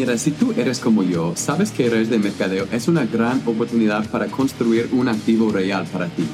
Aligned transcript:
Si 0.00 0.30
tú 0.30 0.54
eres 0.56 0.78
como 0.78 1.02
yo, 1.02 1.34
sabes 1.36 1.70
que 1.70 1.90
redes 1.90 2.08
de 2.08 2.18
mercadeo 2.18 2.66
es 2.72 2.88
una 2.88 3.04
gran 3.04 3.42
oportunidad 3.44 4.08
para 4.08 4.28
construir 4.28 4.88
un 4.92 5.08
activo 5.08 5.52
real 5.52 5.86
para 5.92 6.06
ti. 6.06 6.24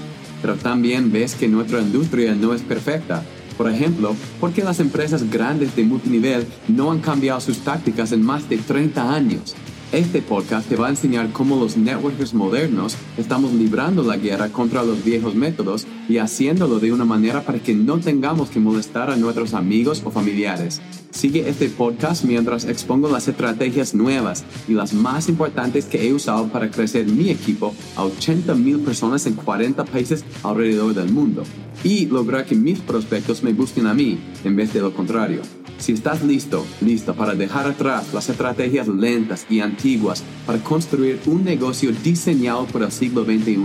Pero 0.41 0.55
también 0.55 1.11
ves 1.11 1.35
que 1.35 1.49
nuestra 1.49 1.81
industria 1.81 2.37
no 2.37 2.55
es 2.55 2.63
perfecta. 2.63 3.25
Por 3.59 3.69
ejemplo, 3.69 4.15
¿por 4.39 4.53
qué 4.53 4.63
las 4.63 4.79
empresas 4.79 5.29
grandes 5.29 5.75
de 5.75 5.83
multinivel 5.83 6.47
no 6.69 6.93
han 6.93 7.01
cambiado 7.01 7.41
sus 7.41 7.59
tácticas 7.59 8.13
en 8.13 8.23
más 8.23 8.49
de 8.49 8.59
30 8.59 9.13
años? 9.13 9.57
Este 9.91 10.23
podcast 10.23 10.69
te 10.69 10.77
va 10.77 10.87
a 10.87 10.91
enseñar 10.91 11.33
cómo 11.33 11.57
los 11.57 11.77
networkers 11.77 12.35
modernos 12.35 12.97
estamos 13.17 13.53
librando 13.53 14.05
la 14.05 14.17
guerra 14.17 14.49
contra 14.49 14.85
los 14.85 15.05
viejos 15.05 15.35
métodos 15.35 15.89
y 16.09 16.19
haciéndolo 16.19 16.79
de 16.79 16.93
una 16.93 17.05
manera 17.05 17.43
para 17.43 17.59
que 17.59 17.75
no 17.75 17.99
tengamos 17.99 18.51
que 18.51 18.61
molestar 18.61 19.11
a 19.11 19.17
nuestros 19.17 19.55
amigos 19.55 20.03
o 20.05 20.11
familiares. 20.11 20.81
Sigue 21.11 21.49
este 21.49 21.69
podcast 21.69 22.25
mientras 22.25 22.67
expongo 22.67 23.09
las 23.09 23.27
estrategias 23.27 23.95
nuevas 23.95 24.45
y 24.69 24.73
las 24.73 24.93
más 24.93 25.29
importantes 25.29 25.87
que 25.87 26.07
he 26.07 26.13
usado 26.13 26.49
para 26.49 26.71
crecer 26.71 27.07
mi 27.07 27.31
equipo 27.31 27.75
a 27.97 28.05
80 28.05 28.55
mil 28.55 28.81
personas 28.81 29.27
en 29.27 29.35
40 29.35 29.85
países 29.85 30.25
alrededor 30.43 30.95
del 30.95 31.11
mundo 31.11 31.43
y 31.83 32.07
lograr 32.07 32.45
que 32.45 32.55
mis 32.55 32.81
prospectos 32.81 33.43
me 33.43 33.53
busquen 33.53 33.87
a 33.87 33.95
mí 33.95 34.19
en 34.45 34.57
vez 34.57 34.75
de 34.75 34.81
lo 34.81 34.93
contrario. 34.93 35.41
Si 35.79 35.93
estás 35.93 36.23
listo, 36.23 36.67
listo 36.81 37.15
para 37.15 37.35
dejar 37.35 37.67
atrás 37.67 38.13
las 38.15 38.29
estrategias 38.29 38.89
lentas 38.89 39.47
y 39.51 39.61
antiguas 39.61 40.23
para 40.47 40.63
construir 40.63 41.21
un 41.27 41.45
negocio 41.45 41.93
diseñado 42.03 42.67
para 42.67 42.87
el 42.87 42.93
siglo 42.93 43.25
XXI, 43.25 43.57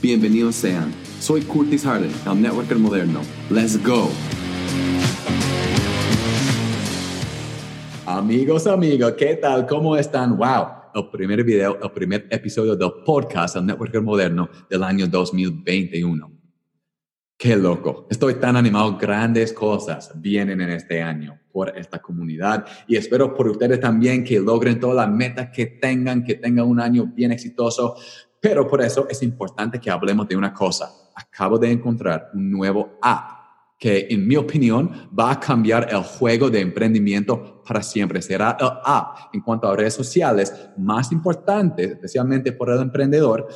bienvenidos 0.00 0.54
sean. 0.54 0.92
Soy 1.20 1.42
Curtis 1.42 1.84
Harden, 1.84 2.12
el 2.26 2.42
networker 2.42 2.78
moderno. 2.78 3.20
Let's 3.50 3.82
go. 3.82 4.10
Amigos, 8.06 8.66
amigos, 8.66 9.12
¿qué 9.18 9.36
tal? 9.36 9.66
¿Cómo 9.66 9.96
están? 9.96 10.36
Wow, 10.36 10.66
el 10.94 11.08
primer 11.10 11.44
video, 11.44 11.78
el 11.82 11.90
primer 11.90 12.26
episodio 12.30 12.76
del 12.76 12.90
podcast 13.04 13.56
El 13.56 13.66
Networker 13.66 14.00
Moderno 14.00 14.48
del 14.70 14.82
año 14.82 15.06
2021. 15.06 16.32
Qué 17.36 17.54
loco. 17.54 18.08
Estoy 18.10 18.34
tan 18.34 18.56
animado. 18.56 18.98
Grandes 18.98 19.52
cosas 19.52 20.10
vienen 20.16 20.60
en 20.60 20.70
este 20.70 21.00
año 21.00 21.38
por 21.52 21.76
esta 21.78 22.00
comunidad 22.00 22.66
y 22.88 22.96
espero 22.96 23.32
por 23.32 23.48
ustedes 23.48 23.78
también 23.78 24.24
que 24.24 24.40
logren 24.40 24.80
todas 24.80 24.96
las 24.96 25.08
metas 25.14 25.50
que 25.54 25.66
tengan, 25.66 26.24
que 26.24 26.34
tengan 26.34 26.66
un 26.66 26.80
año 26.80 27.06
bien 27.06 27.30
exitoso. 27.30 27.94
Pero 28.48 28.66
por 28.66 28.80
eso 28.80 29.06
es 29.10 29.22
importante 29.22 29.78
que 29.78 29.90
hablemos 29.90 30.26
de 30.26 30.34
una 30.34 30.54
cosa. 30.54 30.90
Acabo 31.14 31.58
de 31.58 31.70
encontrar 31.70 32.30
un 32.32 32.50
nuevo 32.50 32.98
app 33.02 33.32
que 33.78 34.06
en 34.08 34.26
mi 34.26 34.36
opinión 34.36 34.90
va 35.16 35.32
a 35.32 35.38
cambiar 35.38 35.86
el 35.90 36.02
juego 36.02 36.48
de 36.48 36.62
emprendimiento 36.62 37.62
para 37.62 37.82
siempre. 37.82 38.22
Será 38.22 38.56
el 38.58 38.70
app 38.82 39.34
en 39.34 39.42
cuanto 39.42 39.68
a 39.68 39.76
redes 39.76 39.92
sociales 39.92 40.70
más 40.78 41.12
importante, 41.12 41.84
especialmente 41.84 42.52
por 42.52 42.70
el 42.70 42.80
emprendedor, 42.80 43.46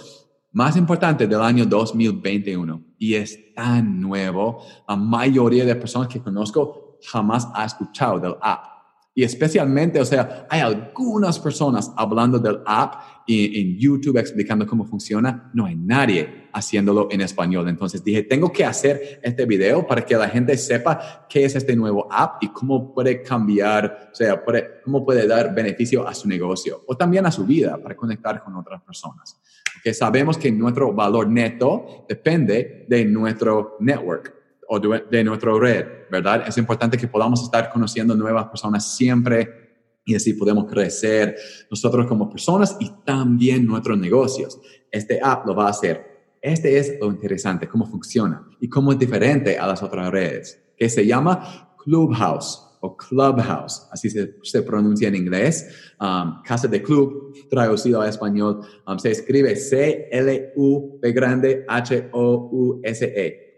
más 0.52 0.76
importante 0.76 1.26
del 1.26 1.40
año 1.40 1.64
2021 1.64 2.84
y 2.98 3.14
es 3.14 3.54
tan 3.54 3.98
nuevo. 3.98 4.62
La 4.86 4.96
mayoría 4.96 5.64
de 5.64 5.74
personas 5.74 6.08
que 6.08 6.20
conozco 6.20 6.98
jamás 7.02 7.48
ha 7.54 7.64
escuchado 7.64 8.20
del 8.20 8.34
app. 8.42 8.71
Y 9.14 9.24
especialmente, 9.24 10.00
o 10.00 10.04
sea, 10.06 10.46
hay 10.48 10.60
algunas 10.60 11.38
personas 11.38 11.92
hablando 11.96 12.38
del 12.38 12.60
app 12.64 12.94
y 13.26 13.60
en 13.60 13.78
YouTube 13.78 14.16
explicando 14.16 14.66
cómo 14.66 14.86
funciona. 14.86 15.50
No 15.52 15.66
hay 15.66 15.76
nadie 15.76 16.48
haciéndolo 16.52 17.08
en 17.10 17.20
español. 17.20 17.68
Entonces 17.68 18.02
dije, 18.02 18.22
tengo 18.22 18.50
que 18.50 18.64
hacer 18.64 19.20
este 19.22 19.44
video 19.44 19.86
para 19.86 20.04
que 20.06 20.16
la 20.16 20.28
gente 20.28 20.56
sepa 20.56 21.26
qué 21.28 21.44
es 21.44 21.54
este 21.54 21.76
nuevo 21.76 22.08
app 22.10 22.42
y 22.42 22.48
cómo 22.48 22.94
puede 22.94 23.22
cambiar, 23.22 24.10
o 24.12 24.14
sea, 24.14 24.42
cómo 24.82 25.04
puede 25.04 25.26
dar 25.26 25.54
beneficio 25.54 26.08
a 26.08 26.14
su 26.14 26.26
negocio 26.26 26.82
o 26.86 26.96
también 26.96 27.26
a 27.26 27.30
su 27.30 27.44
vida 27.44 27.76
para 27.82 27.94
conectar 27.94 28.42
con 28.42 28.56
otras 28.56 28.82
personas 28.82 29.38
que 29.82 29.92
sabemos 29.92 30.38
que 30.38 30.52
nuestro 30.52 30.92
valor 30.92 31.28
neto 31.28 32.06
depende 32.08 32.86
de 32.88 33.04
nuestro 33.04 33.76
network 33.80 34.41
o 34.74 34.80
de, 34.80 35.22
nuestra 35.22 35.52
red, 35.58 35.84
¿verdad? 36.10 36.44
Es 36.48 36.56
importante 36.56 36.96
que 36.96 37.06
podamos 37.06 37.42
estar 37.42 37.70
conociendo 37.70 38.14
nuevas 38.14 38.46
personas 38.46 38.96
siempre 38.96 40.00
y 40.02 40.14
así 40.14 40.32
podemos 40.32 40.64
crecer 40.64 41.36
nosotros 41.70 42.06
como 42.06 42.30
personas 42.30 42.78
y 42.80 42.90
también 43.04 43.66
nuestros 43.66 43.98
negocios. 43.98 44.58
Este 44.90 45.20
app 45.22 45.46
lo 45.46 45.54
va 45.54 45.66
a 45.66 45.70
hacer. 45.70 46.36
Este 46.40 46.78
es 46.78 46.94
lo 46.98 47.08
interesante, 47.08 47.68
cómo 47.68 47.84
funciona 47.84 48.48
y 48.60 48.68
cómo 48.70 48.92
es 48.92 48.98
diferente 48.98 49.58
a 49.58 49.66
las 49.66 49.82
otras 49.82 50.10
redes, 50.10 50.58
que 50.74 50.88
se 50.88 51.06
llama 51.06 51.76
Clubhouse 51.84 52.78
o 52.80 52.96
Clubhouse, 52.96 53.86
así 53.92 54.08
se, 54.08 54.36
se 54.42 54.62
pronuncia 54.62 55.08
en 55.08 55.16
inglés. 55.16 55.68
Um, 56.00 56.42
casa 56.42 56.66
de 56.66 56.82
club, 56.82 57.34
traducido 57.50 58.00
a 58.00 58.08
español, 58.08 58.62
um, 58.86 58.98
se 58.98 59.10
escribe 59.10 59.54
C-L-U-B 59.54 61.12
grande 61.12 61.66
H-O-U-S-E. 61.68 63.51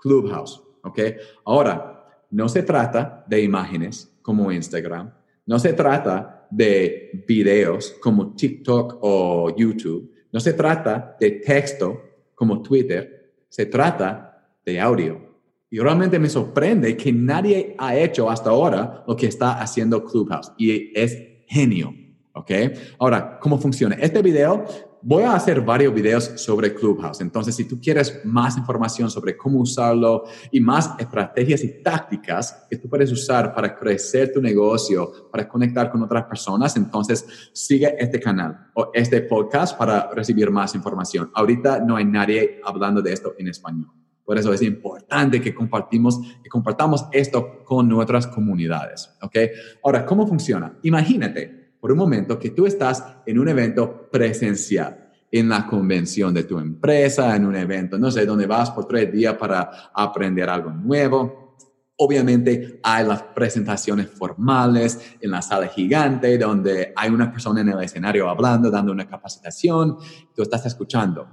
Clubhouse, 0.00 0.62
¿ok? 0.82 0.98
Ahora, 1.44 2.24
no 2.30 2.48
se 2.48 2.62
trata 2.62 3.24
de 3.28 3.42
imágenes 3.42 4.16
como 4.22 4.50
Instagram, 4.52 5.12
no 5.46 5.58
se 5.58 5.72
trata 5.72 6.46
de 6.50 7.24
videos 7.26 7.96
como 8.02 8.34
TikTok 8.34 8.98
o 9.00 9.54
YouTube, 9.56 10.12
no 10.32 10.40
se 10.40 10.52
trata 10.52 11.16
de 11.18 11.30
texto 11.32 12.00
como 12.34 12.62
Twitter, 12.62 13.34
se 13.48 13.66
trata 13.66 14.46
de 14.64 14.80
audio. 14.80 15.30
Y 15.70 15.78
realmente 15.78 16.18
me 16.18 16.28
sorprende 16.28 16.96
que 16.96 17.12
nadie 17.12 17.76
ha 17.78 17.96
hecho 17.96 18.28
hasta 18.28 18.50
ahora 18.50 19.04
lo 19.06 19.14
que 19.14 19.26
está 19.26 19.60
haciendo 19.60 20.04
Clubhouse. 20.04 20.52
Y 20.58 20.92
es 20.98 21.16
genio. 21.46 21.94
¿Ok? 22.32 22.50
Ahora, 22.98 23.38
¿cómo 23.40 23.58
funciona? 23.58 23.96
Este 23.96 24.22
video, 24.22 24.64
voy 25.02 25.22
a 25.22 25.34
hacer 25.34 25.60
varios 25.60 25.94
videos 25.94 26.24
sobre 26.36 26.74
Clubhouse. 26.74 27.20
Entonces, 27.20 27.54
si 27.54 27.64
tú 27.64 27.80
quieres 27.80 28.20
más 28.24 28.56
información 28.56 29.10
sobre 29.10 29.36
cómo 29.36 29.60
usarlo 29.60 30.24
y 30.50 30.60
más 30.60 30.90
estrategias 30.98 31.64
y 31.64 31.82
tácticas 31.82 32.66
que 32.68 32.76
tú 32.76 32.88
puedes 32.88 33.10
usar 33.10 33.54
para 33.54 33.74
crecer 33.74 34.32
tu 34.32 34.40
negocio, 34.40 35.28
para 35.30 35.48
conectar 35.48 35.90
con 35.90 36.02
otras 36.02 36.24
personas, 36.24 36.76
entonces 36.76 37.50
sigue 37.52 37.94
este 37.98 38.20
canal 38.20 38.70
o 38.74 38.90
este 38.92 39.22
podcast 39.22 39.76
para 39.76 40.10
recibir 40.12 40.50
más 40.50 40.74
información. 40.74 41.30
Ahorita 41.34 41.80
no 41.80 41.96
hay 41.96 42.04
nadie 42.04 42.60
hablando 42.64 43.00
de 43.00 43.12
esto 43.12 43.34
en 43.38 43.48
español. 43.48 43.90
Por 44.24 44.38
eso 44.38 44.52
es 44.52 44.62
importante 44.62 45.40
que 45.40 45.52
compartimos, 45.52 46.20
que 46.42 46.48
compartamos 46.48 47.06
esto 47.10 47.64
con 47.64 47.88
nuestras 47.88 48.28
comunidades, 48.28 49.10
¿ok? 49.22 49.36
Ahora, 49.82 50.06
¿cómo 50.06 50.24
funciona? 50.24 50.78
Imagínate 50.82 51.59
por 51.80 51.90
un 51.90 51.98
momento 51.98 52.38
que 52.38 52.50
tú 52.50 52.66
estás 52.66 53.02
en 53.24 53.38
un 53.38 53.48
evento 53.48 54.08
presencial, 54.10 55.10
en 55.32 55.48
la 55.48 55.66
convención 55.66 56.34
de 56.34 56.44
tu 56.44 56.58
empresa, 56.58 57.34
en 57.34 57.46
un 57.46 57.56
evento, 57.56 57.98
no 57.98 58.10
sé, 58.10 58.26
donde 58.26 58.46
vas 58.46 58.70
por 58.70 58.86
tres 58.86 59.10
días 59.12 59.34
para 59.36 59.90
aprender 59.94 60.48
algo 60.50 60.70
nuevo. 60.70 61.56
Obviamente 61.96 62.80
hay 62.82 63.06
las 63.06 63.22
presentaciones 63.22 64.08
formales 64.08 65.16
en 65.20 65.30
la 65.30 65.42
sala 65.42 65.68
gigante 65.68 66.36
donde 66.38 66.92
hay 66.96 67.10
una 67.10 67.30
persona 67.30 67.60
en 67.60 67.68
el 67.68 67.82
escenario 67.82 68.28
hablando, 68.28 68.70
dando 68.70 68.92
una 68.92 69.06
capacitación, 69.06 69.96
tú 70.34 70.42
estás 70.42 70.66
escuchando. 70.66 71.28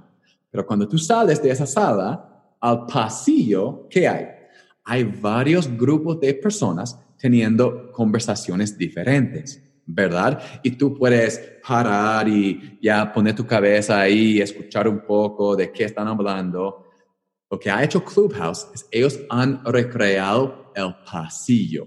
Pero 0.50 0.66
cuando 0.66 0.88
tú 0.88 0.98
sales 0.98 1.42
de 1.42 1.50
esa 1.50 1.66
sala, 1.66 2.56
al 2.60 2.86
pasillo, 2.86 3.86
¿qué 3.88 4.08
hay? 4.08 4.26
Hay 4.84 5.04
varios 5.04 5.68
grupos 5.76 6.20
de 6.20 6.34
personas 6.34 6.98
teniendo 7.18 7.90
conversaciones 7.92 8.76
diferentes, 8.78 9.67
¿verdad? 9.90 10.60
Y 10.62 10.72
tú 10.72 10.94
puedes 10.94 11.40
parar 11.66 12.28
y 12.28 12.78
ya 12.80 13.10
poner 13.10 13.34
tu 13.34 13.46
cabeza 13.46 14.00
ahí 14.00 14.36
y 14.36 14.40
escuchar 14.42 14.86
un 14.86 15.00
poco 15.00 15.56
de 15.56 15.72
qué 15.72 15.84
están 15.84 16.06
hablando. 16.06 16.84
Lo 17.50 17.58
que 17.58 17.70
ha 17.70 17.82
hecho 17.82 18.04
Clubhouse 18.04 18.68
es 18.74 18.86
ellos 18.90 19.18
han 19.30 19.64
recreado 19.64 20.72
el 20.74 20.94
pasillo. 21.10 21.86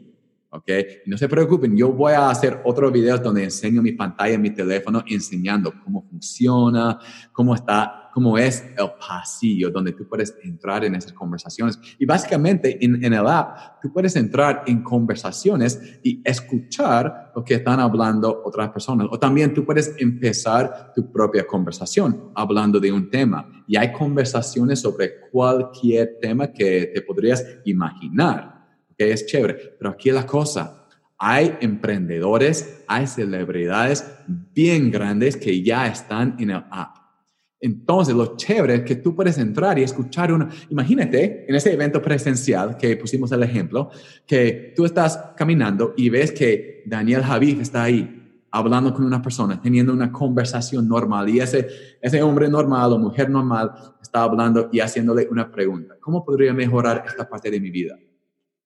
¿ok? 0.49 0.69
no 1.05 1.17
se 1.17 1.29
preocupen, 1.29 1.77
yo 1.77 1.93
voy 1.93 2.11
a 2.13 2.29
hacer 2.29 2.59
otros 2.65 2.91
videos 2.91 3.23
donde 3.23 3.43
enseño 3.43 3.81
mi 3.81 3.93
pantalla 3.93 4.37
mi 4.37 4.49
teléfono 4.49 5.01
enseñando 5.07 5.71
cómo 5.81 6.01
funciona, 6.09 6.99
cómo 7.31 7.55
está 7.55 8.00
como 8.11 8.37
es 8.37 8.63
el 8.77 8.91
pasillo 8.99 9.69
donde 9.69 9.93
tú 9.93 10.07
puedes 10.07 10.35
entrar 10.43 10.83
en 10.83 10.95
esas 10.95 11.13
conversaciones. 11.13 11.79
Y 11.97 12.05
básicamente 12.05 12.83
en, 12.83 13.03
en, 13.03 13.13
el 13.13 13.25
app 13.25 13.81
tú 13.81 13.91
puedes 13.91 14.15
entrar 14.15 14.63
en 14.67 14.83
conversaciones 14.83 15.99
y 16.03 16.21
escuchar 16.23 17.31
lo 17.35 17.43
que 17.43 17.55
están 17.55 17.79
hablando 17.79 18.41
otras 18.43 18.69
personas. 18.69 19.07
O 19.11 19.17
también 19.17 19.53
tú 19.53 19.65
puedes 19.65 19.95
empezar 19.97 20.91
tu 20.93 21.11
propia 21.11 21.47
conversación 21.47 22.31
hablando 22.35 22.79
de 22.79 22.91
un 22.91 23.09
tema. 23.09 23.47
Y 23.67 23.77
hay 23.77 23.91
conversaciones 23.91 24.79
sobre 24.79 25.29
cualquier 25.31 26.17
tema 26.21 26.51
que 26.51 26.91
te 26.93 27.01
podrías 27.01 27.45
imaginar. 27.65 28.67
Que 28.97 29.11
es 29.11 29.25
chévere. 29.25 29.75
Pero 29.77 29.91
aquí 29.91 30.11
la 30.11 30.25
cosa. 30.25 30.77
Hay 31.23 31.55
emprendedores, 31.61 32.83
hay 32.87 33.05
celebridades 33.05 34.11
bien 34.27 34.89
grandes 34.89 35.37
que 35.37 35.61
ya 35.61 35.85
están 35.85 36.35
en 36.39 36.49
el 36.49 36.63
app 36.71 37.00
entonces, 37.63 38.15
lo 38.15 38.35
chévere 38.35 38.73
es 38.73 38.81
que 38.81 38.95
tú 38.95 39.15
puedes 39.15 39.37
entrar 39.37 39.77
y 39.77 39.83
escuchar 39.83 40.33
una... 40.33 40.49
Imagínate 40.69 41.45
en 41.47 41.53
ese 41.53 41.71
evento 41.71 42.01
presencial 42.01 42.75
que 42.75 42.97
pusimos 42.97 43.31
el 43.31 43.43
ejemplo, 43.43 43.91
que 44.25 44.73
tú 44.75 44.83
estás 44.83 45.33
caminando 45.37 45.93
y 45.95 46.09
ves 46.09 46.31
que 46.31 46.81
Daniel 46.87 47.21
Javid 47.21 47.61
está 47.61 47.83
ahí. 47.83 48.17
hablando 48.53 48.93
con 48.93 49.05
una 49.05 49.21
persona, 49.21 49.61
teniendo 49.61 49.93
una 49.93 50.11
conversación 50.11 50.85
normal 50.85 51.29
y 51.29 51.39
ese, 51.39 51.69
ese 52.01 52.21
hombre 52.21 52.49
normal 52.49 52.91
o 52.91 52.97
mujer 52.97 53.29
normal 53.29 53.71
está 54.01 54.23
hablando 54.23 54.67
y 54.73 54.81
haciéndole 54.81 55.25
una 55.31 55.49
pregunta. 55.49 55.95
¿Cómo 56.01 56.25
podría 56.25 56.53
mejorar 56.53 57.05
esta 57.07 57.29
parte 57.29 57.49
de 57.49 57.61
mi 57.61 57.69
vida? 57.69 57.97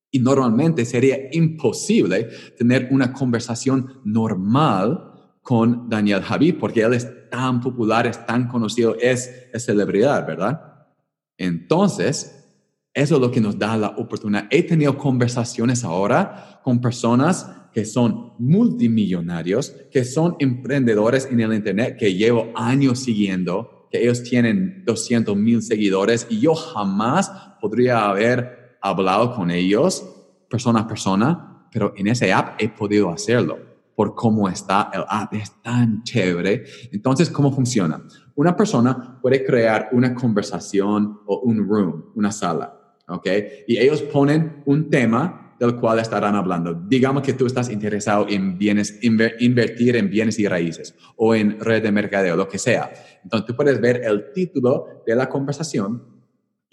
Y 0.10 0.18
normalmente 0.18 0.86
sería 0.86 1.18
imposible 1.34 2.30
tener 2.58 2.88
una 2.90 3.14
conversación 3.14 4.02
normal 4.06 5.12
con 5.44 5.88
Daniel 5.88 6.24
Javi 6.24 6.54
porque 6.54 6.82
él 6.82 6.94
es 6.96 7.25
tan 7.36 7.60
popular, 7.60 8.08
es 8.08 8.26
tan 8.26 8.48
conocido, 8.48 8.96
es, 9.00 9.30
es 9.52 9.66
celebridad, 9.66 10.26
¿verdad? 10.26 10.88
Entonces, 11.38 12.48
eso 12.94 13.16
es 13.16 13.22
lo 13.22 13.30
que 13.30 13.42
nos 13.42 13.60
da 13.60 13.76
la 13.76 13.90
oportunidad. 13.90 14.48
He 14.50 14.64
tenido 14.64 14.98
conversaciones 14.98 15.84
ahora 15.84 16.62
con 16.64 16.80
personas 16.80 17.52
que 17.74 17.84
son 17.84 18.32
multimillonarios, 18.40 19.76
que 19.92 20.06
son 20.06 20.38
emprendedores 20.40 21.28
en 21.30 21.42
el 21.42 21.54
Internet, 21.54 21.98
que 22.00 22.14
llevo 22.14 22.54
años 22.56 23.00
siguiendo, 23.00 23.90
que 23.92 24.02
ellos 24.02 24.24
tienen 24.24 24.84
200 24.86 25.36
mil 25.36 25.62
seguidores 25.62 26.26
y 26.30 26.40
yo 26.40 26.56
jamás 26.56 27.30
podría 27.60 28.06
haber 28.06 28.78
hablado 28.82 29.36
con 29.36 29.52
ellos 29.52 30.06
persona 30.50 30.82
a 30.82 30.88
persona, 30.88 31.68
pero 31.70 31.94
en 31.98 32.08
ese 32.08 32.32
app 32.32 32.62
he 32.62 32.70
podido 32.70 33.10
hacerlo 33.10 33.75
por 33.96 34.14
cómo 34.14 34.50
está 34.50 34.92
el 34.94 35.04
app, 35.08 35.34
es 35.34 35.62
tan 35.62 36.04
chévere. 36.04 36.66
Entonces, 36.92 37.30
¿cómo 37.30 37.52
funciona? 37.52 38.04
Una 38.36 38.56
persona 38.56 39.20
puede 39.22 39.46
crear 39.46 39.90
una 39.94 40.14
conversación 40.14 41.20
o 41.26 41.40
un 41.40 41.68
room, 41.68 42.12
una 42.16 42.32
sala, 42.32 42.78
¿ok? 43.08 43.28
Y 43.68 43.78
ellos 43.78 44.02
ponen 44.02 44.62
un 44.66 44.90
tema 44.90 45.56
del 45.58 45.78
cual 45.78 46.00
estarán 46.00 46.36
hablando. 46.36 46.74
Digamos 46.74 47.24
que 47.24 47.32
tú 47.32 47.46
estás 47.46 47.70
interesado 47.70 48.26
en 48.28 48.58
bienes, 48.58 49.00
invertir 49.02 49.96
en 49.96 50.10
bienes 50.10 50.38
y 50.38 50.48
raíces 50.50 50.94
o 51.16 51.34
en 51.34 51.58
red 51.62 51.82
de 51.82 51.94
mercadeo, 51.94 52.36
lo 52.36 52.50
que 52.50 52.58
sea. 52.58 52.92
Entonces 53.24 53.48
tú 53.48 53.56
puedes 53.56 53.80
ver 53.80 54.02
el 54.04 54.34
título 54.34 55.04
de 55.08 55.16
la 55.16 55.30
conversación 55.30 56.15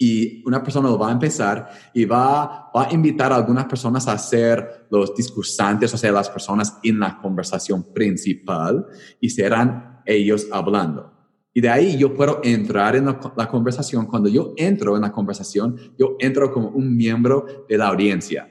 y 0.05 0.43
una 0.45 0.61
persona 0.61 0.89
lo 0.89 0.97
va 0.99 1.07
a 1.07 1.11
empezar 1.13 1.69
y 1.93 2.03
va, 2.03 2.69
va 2.75 2.89
a 2.89 2.93
invitar 2.93 3.31
a 3.31 3.37
algunas 3.37 3.63
personas 3.63 4.05
a 4.09 4.17
ser 4.17 4.85
los 4.89 5.15
discursantes, 5.15 5.93
o 5.93 5.97
sea, 5.97 6.11
las 6.11 6.29
personas 6.29 6.77
en 6.83 6.99
la 6.99 7.17
conversación 7.21 7.93
principal 7.93 8.85
y 9.21 9.29
serán 9.29 10.01
ellos 10.05 10.49
hablando. 10.51 11.09
Y 11.53 11.61
de 11.61 11.69
ahí 11.69 11.97
yo 11.97 12.13
puedo 12.13 12.41
entrar 12.43 12.97
en 12.97 13.05
la, 13.05 13.33
la, 13.37 13.47
conversación. 13.47 14.05
Cuando 14.05 14.27
yo 14.27 14.53
entro 14.57 14.97
en 14.97 15.03
la 15.03 15.11
conversación, 15.13 15.77
yo 15.97 16.17
entro 16.19 16.51
como 16.51 16.67
un 16.71 16.97
miembro 16.97 17.65
de 17.69 17.77
la 17.77 17.87
audiencia. 17.87 18.49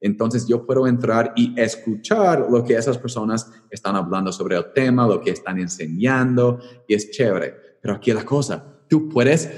Entonces 0.00 0.48
yo 0.48 0.64
puedo 0.64 0.86
entrar 0.86 1.34
y 1.36 1.52
escuchar 1.60 2.46
lo 2.50 2.64
que 2.64 2.76
esas 2.76 2.96
personas 2.96 3.52
están 3.68 3.94
hablando 3.94 4.32
sobre 4.32 4.56
el 4.56 4.72
tema, 4.72 5.06
lo 5.06 5.20
que 5.20 5.32
están 5.32 5.58
enseñando, 5.58 6.60
y 6.88 6.94
es 6.94 7.10
chévere. 7.10 7.54
Pero 7.82 7.92
aquí 7.92 8.10
la 8.14 8.24
cosa, 8.24 8.64
tú 8.88 9.10
puedes, 9.10 9.50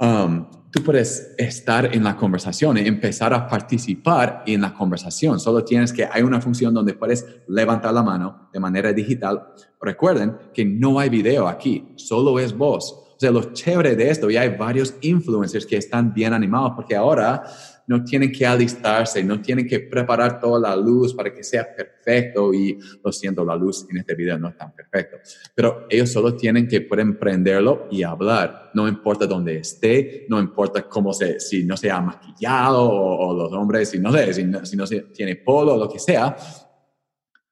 um, 0.00 0.46
tú 0.76 0.82
puedes 0.82 1.34
estar 1.38 1.94
en 1.96 2.04
la 2.04 2.16
conversación, 2.16 2.76
empezar 2.76 3.32
a 3.32 3.48
participar 3.48 4.42
en 4.46 4.60
la 4.60 4.74
conversación. 4.74 5.40
Solo 5.40 5.64
tienes 5.64 5.90
que, 5.90 6.06
hay 6.10 6.22
una 6.22 6.40
función 6.40 6.74
donde 6.74 6.92
puedes 6.92 7.26
levantar 7.48 7.94
la 7.94 8.02
mano 8.02 8.50
de 8.52 8.60
manera 8.60 8.92
digital. 8.92 9.42
Recuerden 9.80 10.36
que 10.52 10.66
no 10.66 10.98
hay 10.98 11.08
video 11.08 11.48
aquí, 11.48 11.94
solo 11.96 12.38
es 12.38 12.54
voz. 12.54 12.92
O 12.92 13.18
sea, 13.18 13.30
lo 13.30 13.54
chévere 13.54 13.96
de 13.96 14.10
esto, 14.10 14.30
y 14.30 14.36
hay 14.36 14.50
varios 14.50 14.94
influencers 15.00 15.64
que 15.64 15.78
están 15.78 16.12
bien 16.12 16.34
animados 16.34 16.72
porque 16.76 16.94
ahora 16.94 17.44
no 17.86 18.02
tienen 18.02 18.32
que 18.32 18.46
alistarse, 18.46 19.22
no 19.22 19.40
tienen 19.40 19.66
que 19.66 19.80
preparar 19.80 20.40
toda 20.40 20.70
la 20.70 20.76
luz 20.76 21.14
para 21.14 21.32
que 21.32 21.42
sea 21.42 21.66
perfecto 21.74 22.52
y 22.52 22.78
lo 23.04 23.12
siento, 23.12 23.44
la 23.44 23.56
luz 23.56 23.86
en 23.90 23.98
este 23.98 24.14
video 24.14 24.38
no 24.38 24.48
es 24.48 24.56
tan 24.56 24.72
perfecto, 24.72 25.18
pero 25.54 25.86
ellos 25.88 26.10
solo 26.10 26.34
tienen 26.34 26.66
que 26.66 26.80
pueden 26.80 27.18
prenderlo 27.18 27.88
y 27.90 28.02
hablar, 28.02 28.70
no 28.74 28.88
importa 28.88 29.26
dónde 29.26 29.58
esté, 29.58 30.26
no 30.28 30.40
importa 30.40 30.88
cómo 30.88 31.12
se, 31.12 31.38
si 31.40 31.64
no 31.64 31.76
se 31.76 31.90
ha 31.90 32.00
maquillado 32.00 32.88
o, 32.88 33.34
los 33.36 33.52
hombres, 33.52 33.90
si 33.90 33.98
no 33.98 34.12
sé, 34.12 34.32
si 34.34 34.44
no, 34.44 34.64
si 34.64 34.76
no 34.76 34.86
se 34.86 35.02
tiene 35.02 35.36
polo 35.36 35.74
o 35.74 35.78
lo 35.78 35.88
que 35.88 35.98
sea, 35.98 36.36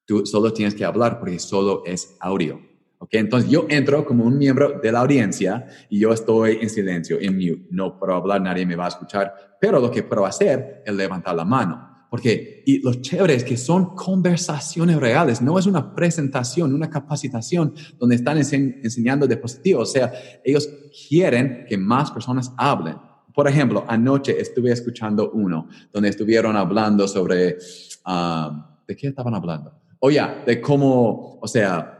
tú 0.05 0.25
solo 0.25 0.51
tienes 0.51 0.75
que 0.75 0.85
hablar 0.85 1.19
porque 1.19 1.39
solo 1.39 1.83
es 1.85 2.15
audio. 2.19 2.74
Okay, 3.05 3.19
entonces 3.19 3.51
yo 3.51 3.67
entro 3.69 4.03
como 4.03 4.23
un 4.23 4.35
miembro 4.35 4.79
de 4.81 4.91
la 4.91 5.01
audiencia 5.01 5.67
y 5.91 5.99
yo 5.99 6.11
estoy 6.11 6.57
en 6.59 6.71
silencio, 6.71 7.19
en 7.21 7.35
mute. 7.35 7.67
No 7.69 7.99
puedo 7.99 8.15
hablar, 8.15 8.41
nadie 8.41 8.65
me 8.65 8.75
va 8.75 8.85
a 8.85 8.87
escuchar, 8.87 9.57
pero 9.61 9.79
lo 9.79 9.91
que 9.91 10.01
puedo 10.01 10.25
hacer 10.25 10.81
es 10.83 10.91
levantar 10.95 11.35
la 11.35 11.45
mano. 11.45 12.07
Porque, 12.09 12.63
y 12.65 12.79
lo 12.79 12.95
chévere 12.95 13.35
es 13.35 13.43
que 13.43 13.57
son 13.57 13.95
conversaciones 13.95 14.97
reales, 14.97 15.39
no 15.39 15.59
es 15.59 15.67
una 15.67 15.93
presentación, 15.93 16.73
una 16.73 16.89
capacitación 16.89 17.75
donde 17.99 18.15
están 18.15 18.39
enseñando 18.39 19.27
de 19.27 19.37
positivo. 19.37 19.81
O 19.81 19.85
sea, 19.85 20.11
ellos 20.43 20.67
quieren 21.07 21.65
que 21.69 21.77
más 21.77 22.09
personas 22.09 22.53
hablen. 22.57 22.95
Por 23.35 23.47
ejemplo, 23.47 23.85
anoche 23.87 24.35
estuve 24.41 24.71
escuchando 24.71 25.29
uno 25.29 25.67
donde 25.93 26.09
estuvieron 26.09 26.55
hablando 26.55 27.07
sobre, 27.07 27.57
ah, 28.05 28.79
¿de 28.87 28.95
qué 28.95 29.09
estaban 29.09 29.35
hablando? 29.35 29.73
O 29.99 30.09
ya, 30.09 30.43
de 30.43 30.59
cómo, 30.59 31.37
o 31.39 31.47
sea, 31.47 31.94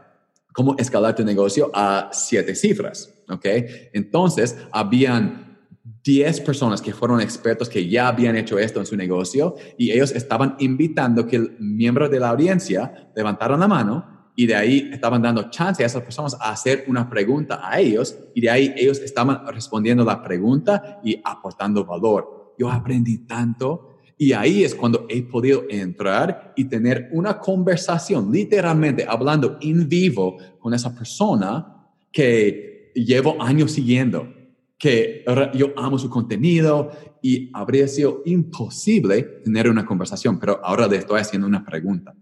cómo 0.56 0.74
escalar 0.78 1.14
tu 1.14 1.22
negocio 1.22 1.70
a 1.74 2.08
siete 2.12 2.54
cifras, 2.54 3.12
¿ok? 3.28 3.44
Entonces, 3.92 4.56
habían 4.72 5.58
10 6.02 6.40
personas 6.40 6.80
que 6.80 6.94
fueron 6.94 7.20
expertos 7.20 7.68
que 7.68 7.86
ya 7.86 8.08
habían 8.08 8.36
hecho 8.36 8.58
esto 8.58 8.80
en 8.80 8.86
su 8.86 8.96
negocio 8.96 9.54
y 9.76 9.90
ellos 9.90 10.12
estaban 10.12 10.56
invitando 10.58 11.26
que 11.26 11.36
el 11.36 11.56
miembro 11.60 12.08
de 12.08 12.20
la 12.20 12.30
audiencia 12.30 13.10
levantaran 13.14 13.60
la 13.60 13.68
mano 13.68 14.30
y 14.34 14.46
de 14.46 14.54
ahí 14.54 14.88
estaban 14.90 15.20
dando 15.20 15.50
chance 15.50 15.82
a 15.82 15.86
esas 15.86 16.02
personas 16.02 16.34
a 16.40 16.52
hacer 16.52 16.84
una 16.88 17.10
pregunta 17.10 17.60
a 17.62 17.78
ellos 17.78 18.16
y 18.34 18.40
de 18.40 18.48
ahí 18.48 18.74
ellos 18.78 19.00
estaban 19.00 19.46
respondiendo 19.48 20.04
la 20.04 20.22
pregunta 20.22 21.00
y 21.04 21.20
aportando 21.22 21.84
valor. 21.84 22.54
Yo 22.58 22.70
aprendí 22.70 23.26
tanto 23.26 23.95
y 24.18 24.32
ahí 24.32 24.64
es 24.64 24.74
cuando 24.74 25.06
he 25.08 25.22
podido 25.22 25.64
entrar 25.68 26.54
y 26.56 26.64
tener 26.64 27.08
una 27.12 27.38
conversación, 27.38 28.32
literalmente 28.32 29.04
hablando 29.06 29.58
en 29.60 29.88
vivo 29.88 30.38
con 30.58 30.72
esa 30.72 30.94
persona 30.94 31.90
que 32.10 32.92
llevo 32.94 33.40
años 33.42 33.72
siguiendo, 33.72 34.32
que 34.78 35.24
yo 35.54 35.72
amo 35.76 35.98
su 35.98 36.08
contenido 36.08 36.90
y 37.20 37.50
habría 37.52 37.86
sido 37.88 38.22
imposible 38.24 39.22
tener 39.44 39.68
una 39.68 39.84
conversación, 39.84 40.38
pero 40.38 40.60
ahora 40.64 40.86
le 40.86 40.96
estoy 40.96 41.20
haciendo 41.20 41.46
una 41.46 41.64
pregunta. 41.64 42.14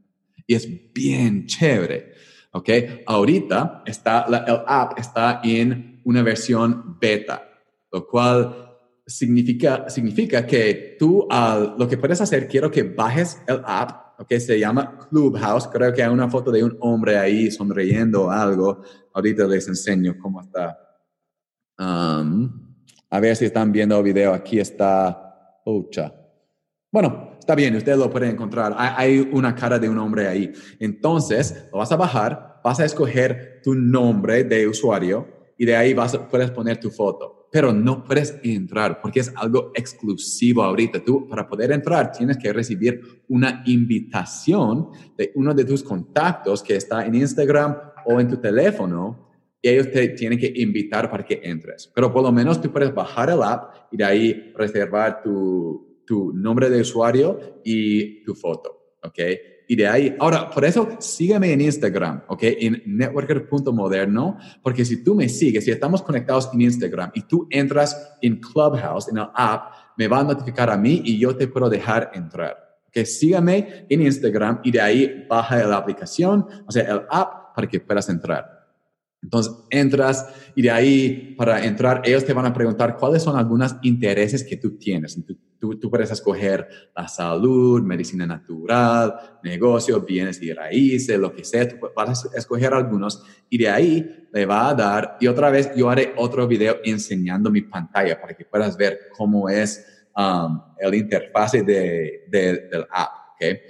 Y 0.46 0.54
es 0.54 0.68
bien 0.92 1.46
chévere. 1.46 2.12
¿Ok? 2.52 2.70
Ahorita 3.06 3.82
está, 3.86 4.26
la, 4.28 4.38
el 4.38 4.58
app 4.66 4.98
está 4.98 5.40
en 5.42 6.00
una 6.04 6.22
versión 6.22 6.96
beta, 7.00 7.48
lo 7.92 8.06
cual 8.06 8.73
significa, 9.06 9.88
significa 9.88 10.46
que 10.46 10.96
tú 10.98 11.26
lo 11.78 11.88
que 11.88 11.98
puedes 11.98 12.20
hacer, 12.20 12.48
quiero 12.48 12.70
que 12.70 12.82
bajes 12.82 13.40
el 13.46 13.60
app, 13.64 14.26
que 14.28 14.40
se 14.40 14.58
llama 14.58 14.98
Clubhouse. 15.10 15.68
Creo 15.68 15.92
que 15.92 16.02
hay 16.02 16.12
una 16.12 16.28
foto 16.30 16.50
de 16.50 16.62
un 16.62 16.76
hombre 16.80 17.18
ahí 17.18 17.50
sonriendo 17.50 18.30
algo. 18.30 18.82
Ahorita 19.12 19.46
les 19.46 19.66
enseño 19.68 20.16
cómo 20.20 20.40
está. 20.40 20.78
Um, 21.78 22.76
a 23.10 23.20
ver 23.20 23.36
si 23.36 23.46
están 23.46 23.72
viendo 23.72 23.98
el 23.98 24.04
video. 24.04 24.32
Aquí 24.32 24.60
está. 24.60 25.60
Ocha. 25.64 26.14
Bueno, 26.92 27.36
está 27.40 27.56
bien, 27.56 27.74
ustedes 27.74 27.98
lo 27.98 28.08
pueden 28.08 28.30
encontrar. 28.30 28.74
Hay, 28.78 28.92
hay 28.96 29.30
una 29.32 29.54
cara 29.54 29.80
de 29.80 29.88
un 29.88 29.98
hombre 29.98 30.28
ahí. 30.28 30.52
Entonces, 30.78 31.68
lo 31.72 31.78
vas 31.78 31.90
a 31.90 31.96
bajar, 31.96 32.60
vas 32.62 32.78
a 32.78 32.84
escoger 32.84 33.60
tu 33.64 33.74
nombre 33.74 34.44
de 34.44 34.68
usuario 34.68 35.26
y 35.58 35.64
de 35.64 35.74
ahí 35.74 35.92
vas, 35.92 36.16
puedes 36.30 36.52
poner 36.52 36.78
tu 36.78 36.90
foto 36.90 37.33
pero 37.54 37.72
no 37.72 38.02
puedes 38.02 38.36
entrar 38.42 39.00
porque 39.00 39.20
es 39.20 39.32
algo 39.36 39.70
exclusivo 39.76 40.64
ahorita. 40.64 41.04
Tú, 41.04 41.28
para 41.28 41.46
poder 41.46 41.70
entrar, 41.70 42.10
tienes 42.10 42.36
que 42.36 42.52
recibir 42.52 43.22
una 43.28 43.62
invitación 43.66 44.88
de 45.16 45.30
uno 45.36 45.54
de 45.54 45.64
tus 45.64 45.84
contactos 45.84 46.64
que 46.64 46.74
está 46.74 47.06
en 47.06 47.14
Instagram 47.14 47.76
o 48.06 48.18
en 48.18 48.26
tu 48.26 48.38
teléfono 48.38 49.30
y 49.62 49.68
ellos 49.68 49.88
te 49.92 50.08
tienen 50.08 50.36
que 50.36 50.52
invitar 50.52 51.08
para 51.08 51.24
que 51.24 51.42
entres. 51.44 51.88
Pero 51.94 52.12
por 52.12 52.24
lo 52.24 52.32
menos 52.32 52.60
tú 52.60 52.72
puedes 52.72 52.92
bajar 52.92 53.30
el 53.30 53.40
app 53.40 53.72
y 53.92 53.98
de 53.98 54.04
ahí 54.04 54.52
reservar 54.56 55.22
tu, 55.22 56.02
tu 56.04 56.32
nombre 56.32 56.68
de 56.68 56.80
usuario 56.80 57.60
y 57.62 58.24
tu 58.24 58.34
foto, 58.34 58.96
¿ok? 59.00 59.20
Y 59.66 59.76
de 59.76 59.86
ahí, 59.86 60.16
ahora, 60.18 60.50
por 60.50 60.64
eso 60.64 60.96
sígueme 60.98 61.52
en 61.52 61.60
Instagram, 61.62 62.22
¿ok? 62.28 62.40
En 62.42 62.82
networker.moderno, 62.86 64.38
porque 64.62 64.84
si 64.84 65.02
tú 65.02 65.14
me 65.14 65.28
sigues, 65.28 65.64
si 65.64 65.70
estamos 65.70 66.02
conectados 66.02 66.50
en 66.52 66.60
Instagram 66.60 67.10
y 67.14 67.22
tú 67.22 67.46
entras 67.50 68.16
en 68.20 68.40
Clubhouse, 68.40 69.08
en 69.08 69.18
el 69.18 69.26
app, 69.34 69.72
me 69.96 70.08
va 70.08 70.20
a 70.20 70.24
notificar 70.24 70.70
a 70.70 70.76
mí 70.76 71.00
y 71.04 71.18
yo 71.18 71.36
te 71.36 71.48
puedo 71.48 71.70
dejar 71.70 72.10
entrar. 72.14 72.56
Que 72.92 73.06
sígame 73.06 73.86
en 73.88 74.02
Instagram 74.02 74.60
y 74.62 74.70
de 74.70 74.80
ahí 74.80 75.26
baja 75.28 75.64
la 75.64 75.76
aplicación, 75.76 76.46
o 76.66 76.70
sea, 76.70 76.84
el 76.84 77.02
app 77.10 77.54
para 77.54 77.66
que 77.66 77.80
puedas 77.80 78.08
entrar. 78.08 78.54
Entonces 79.22 79.54
entras 79.70 80.28
y 80.54 80.62
de 80.62 80.70
ahí 80.70 81.34
para 81.38 81.64
entrar 81.64 82.02
ellos 82.04 82.26
te 82.26 82.34
van 82.34 82.44
a 82.44 82.52
preguntar 82.52 82.96
cuáles 82.98 83.22
son 83.22 83.36
algunos 83.38 83.76
intereses 83.82 84.44
que 84.44 84.58
tú 84.58 84.76
tienes 84.76 85.16
Tú, 85.80 85.90
puedes 85.90 86.10
escoger 86.10 86.68
la 86.94 87.08
salud, 87.08 87.82
medicina 87.82 88.26
natural, 88.26 89.38
negocios, 89.42 90.04
bienes 90.04 90.42
y 90.42 90.52
raíces, 90.52 91.18
lo 91.18 91.34
que 91.34 91.44
sea. 91.44 91.68
Tú 91.68 91.76
vas 91.94 92.28
escoger 92.34 92.74
algunos 92.74 93.22
y 93.48 93.58
de 93.58 93.68
ahí 93.68 94.28
le 94.32 94.46
va 94.46 94.68
a 94.68 94.74
dar. 94.74 95.16
Y 95.20 95.26
otra 95.26 95.50
vez 95.50 95.70
yo 95.74 95.88
haré 95.88 96.12
otro 96.16 96.46
video 96.46 96.76
enseñando 96.84 97.50
mi 97.50 97.62
pantalla 97.62 98.20
para 98.20 98.34
que 98.34 98.44
puedas 98.44 98.76
ver 98.76 98.98
cómo 99.16 99.48
es 99.48 100.06
um, 100.16 100.60
el 100.78 100.94
interfase 100.94 101.62
de, 101.62 102.24
del 102.28 102.86
app. 102.90 103.34
¿okay? 103.34 103.60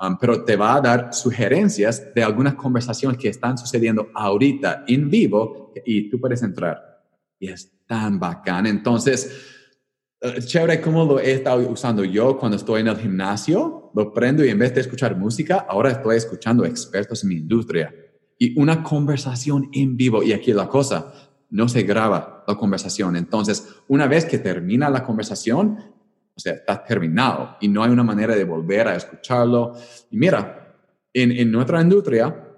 Um, 0.00 0.16
pero 0.18 0.44
te 0.44 0.56
va 0.56 0.76
a 0.76 0.80
dar 0.80 1.14
sugerencias 1.14 2.12
de 2.14 2.22
algunas 2.22 2.54
conversaciones 2.54 3.18
que 3.18 3.28
están 3.28 3.56
sucediendo 3.56 4.08
ahorita 4.14 4.84
en 4.88 5.08
vivo 5.08 5.72
y 5.84 6.08
tú 6.08 6.18
puedes 6.20 6.42
entrar. 6.42 7.04
Y 7.38 7.48
es 7.48 7.70
tan 7.86 8.18
bacán. 8.18 8.66
Entonces, 8.66 9.53
eh, 10.24 10.40
chévere 10.40 10.80
cómo 10.80 11.04
lo 11.04 11.20
he 11.20 11.32
estado 11.32 11.68
usando 11.68 12.02
yo 12.02 12.38
cuando 12.38 12.56
estoy 12.56 12.80
en 12.80 12.88
el 12.88 12.96
gimnasio. 12.96 13.90
Lo 13.94 14.12
prendo 14.12 14.42
y 14.42 14.48
en 14.48 14.58
vez 14.58 14.74
de 14.74 14.80
escuchar 14.80 15.16
música, 15.16 15.66
ahora 15.68 15.90
estoy 15.90 16.16
escuchando 16.16 16.64
expertos 16.64 17.22
en 17.22 17.28
mi 17.28 17.36
industria. 17.36 17.94
Y 18.38 18.58
una 18.58 18.82
conversación 18.82 19.68
en 19.72 19.98
vivo. 19.98 20.22
Y 20.22 20.32
aquí 20.32 20.54
la 20.54 20.66
cosa, 20.66 21.12
no 21.50 21.68
se 21.68 21.82
graba 21.82 22.42
la 22.48 22.56
conversación. 22.56 23.16
Entonces, 23.16 23.68
una 23.86 24.06
vez 24.06 24.24
que 24.24 24.38
termina 24.38 24.88
la 24.88 25.04
conversación, 25.04 25.78
o 26.34 26.40
sea, 26.40 26.54
está 26.54 26.82
terminado 26.82 27.56
y 27.60 27.68
no 27.68 27.84
hay 27.84 27.90
una 27.90 28.02
manera 28.02 28.34
de 28.34 28.44
volver 28.44 28.88
a 28.88 28.96
escucharlo. 28.96 29.74
Y 30.10 30.16
mira, 30.16 30.74
en, 31.12 31.32
en 31.32 31.52
nuestra 31.52 31.82
industria, 31.82 32.48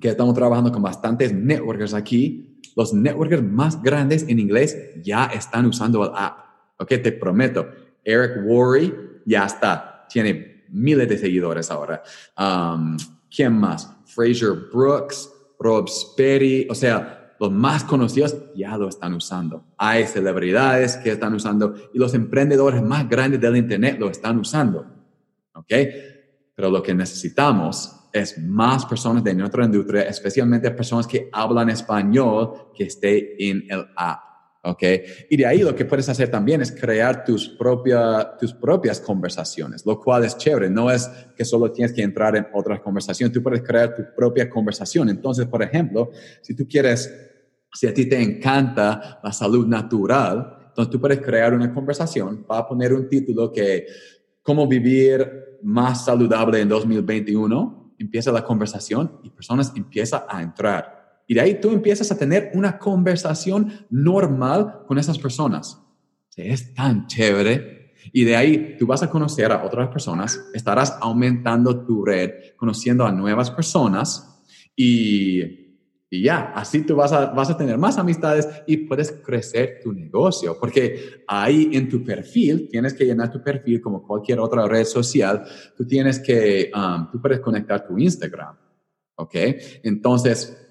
que 0.00 0.08
estamos 0.08 0.34
trabajando 0.34 0.72
con 0.72 0.82
bastantes 0.82 1.34
networkers 1.34 1.92
aquí, 1.92 2.60
los 2.76 2.94
networkers 2.94 3.42
más 3.42 3.82
grandes 3.82 4.26
en 4.26 4.38
inglés 4.38 4.76
ya 5.02 5.26
están 5.26 5.66
usando 5.66 6.02
el 6.02 6.12
app. 6.14 6.49
Ok, 6.80 6.88
te 7.02 7.12
prometo. 7.12 7.68
Eric 8.02 8.42
Worry 8.44 9.22
ya 9.26 9.44
está. 9.44 10.06
Tiene 10.08 10.64
miles 10.70 11.08
de 11.08 11.18
seguidores 11.18 11.70
ahora. 11.70 12.02
Um, 12.38 12.96
¿Quién 13.34 13.52
más? 13.52 13.88
Fraser 14.06 14.54
Brooks, 14.72 15.30
Rob 15.58 15.88
Sperry. 15.88 16.66
O 16.70 16.74
sea, 16.74 17.34
los 17.38 17.52
más 17.52 17.84
conocidos 17.84 18.34
ya 18.54 18.76
lo 18.78 18.88
están 18.88 19.14
usando. 19.14 19.64
Hay 19.76 20.06
celebridades 20.06 20.96
que 20.96 21.12
están 21.12 21.34
usando 21.34 21.74
y 21.92 21.98
los 21.98 22.14
emprendedores 22.14 22.82
más 22.82 23.08
grandes 23.08 23.40
del 23.40 23.56
Internet 23.56 23.98
lo 24.00 24.10
están 24.10 24.38
usando. 24.38 24.86
¿Ok? 25.54 25.72
Pero 26.54 26.70
lo 26.70 26.82
que 26.82 26.94
necesitamos 26.94 28.08
es 28.12 28.38
más 28.38 28.86
personas 28.86 29.22
de 29.22 29.34
nuestra 29.34 29.64
industria, 29.64 30.02
especialmente 30.02 30.70
personas 30.70 31.06
que 31.06 31.28
hablan 31.30 31.70
español, 31.70 32.72
que 32.74 32.84
estén 32.84 33.28
en 33.38 33.64
el 33.68 33.86
app. 33.96 34.29
¿Ok? 34.62 34.82
Y 35.30 35.36
de 35.36 35.46
ahí 35.46 35.60
lo 35.60 35.74
que 35.74 35.84
puedes 35.84 36.08
hacer 36.08 36.30
también 36.30 36.60
es 36.60 36.72
crear 36.72 37.24
tus, 37.24 37.48
propia, 37.48 38.36
tus 38.38 38.52
propias 38.52 39.00
conversaciones, 39.00 39.84
lo 39.86 39.98
cual 40.00 40.24
es 40.24 40.36
chévere. 40.36 40.68
No 40.68 40.90
es 40.90 41.08
que 41.36 41.44
solo 41.44 41.72
tienes 41.72 41.92
que 41.92 42.02
entrar 42.02 42.36
en 42.36 42.46
otras 42.52 42.80
conversaciones, 42.80 43.32
tú 43.32 43.42
puedes 43.42 43.62
crear 43.62 43.94
tu 43.94 44.02
propia 44.14 44.48
conversación. 44.50 45.08
Entonces, 45.08 45.46
por 45.46 45.62
ejemplo, 45.62 46.10
si 46.42 46.54
tú 46.54 46.66
quieres, 46.68 47.12
si 47.72 47.86
a 47.86 47.94
ti 47.94 48.06
te 48.06 48.20
encanta 48.20 49.20
la 49.22 49.32
salud 49.32 49.66
natural, 49.66 50.58
entonces 50.68 50.90
tú 50.90 51.00
puedes 51.00 51.20
crear 51.20 51.54
una 51.54 51.72
conversación, 51.72 52.46
va 52.50 52.58
a 52.58 52.68
poner 52.68 52.92
un 52.92 53.08
título 53.08 53.50
que, 53.50 53.86
¿cómo 54.42 54.66
vivir 54.66 55.58
más 55.62 56.04
saludable 56.04 56.60
en 56.60 56.68
2021? 56.68 57.94
Empieza 57.98 58.32
la 58.32 58.44
conversación 58.44 59.20
y 59.22 59.30
personas 59.30 59.72
empiezan 59.74 60.22
a 60.28 60.42
entrar 60.42 60.99
y 61.30 61.34
de 61.34 61.42
ahí 61.42 61.60
tú 61.60 61.70
empiezas 61.70 62.10
a 62.10 62.18
tener 62.18 62.50
una 62.54 62.76
conversación 62.76 63.86
normal 63.88 64.82
con 64.88 64.98
esas 64.98 65.16
personas. 65.16 65.80
Es 66.34 66.74
tan 66.74 67.06
chévere. 67.06 67.92
Y 68.12 68.24
de 68.24 68.34
ahí 68.34 68.76
tú 68.76 68.84
vas 68.84 69.04
a 69.04 69.10
conocer 69.10 69.52
a 69.52 69.64
otras 69.64 69.90
personas, 69.90 70.50
estarás 70.52 70.98
aumentando 71.00 71.84
tu 71.84 72.04
red, 72.04 72.32
conociendo 72.56 73.06
a 73.06 73.12
nuevas 73.12 73.48
personas 73.48 74.42
y, 74.74 75.40
y 76.10 76.22
ya, 76.24 76.52
así 76.52 76.82
tú 76.82 76.96
vas 76.96 77.12
a, 77.12 77.26
vas 77.26 77.48
a 77.48 77.56
tener 77.56 77.78
más 77.78 77.96
amistades 77.96 78.48
y 78.66 78.78
puedes 78.78 79.12
crecer 79.12 79.78
tu 79.84 79.92
negocio. 79.92 80.58
Porque 80.58 81.22
ahí 81.28 81.70
en 81.74 81.88
tu 81.88 82.02
perfil, 82.02 82.66
tienes 82.68 82.92
que 82.92 83.04
llenar 83.04 83.30
tu 83.30 83.40
perfil 83.40 83.80
como 83.80 84.04
cualquier 84.04 84.40
otra 84.40 84.66
red 84.66 84.84
social, 84.84 85.44
tú 85.76 85.86
tienes 85.86 86.18
que, 86.18 86.72
um, 86.74 87.08
tú 87.08 87.22
puedes 87.22 87.38
conectar 87.38 87.86
tu 87.86 87.96
Instagram. 87.96 88.56
¿Ok? 89.14 89.34
Entonces, 89.84 90.66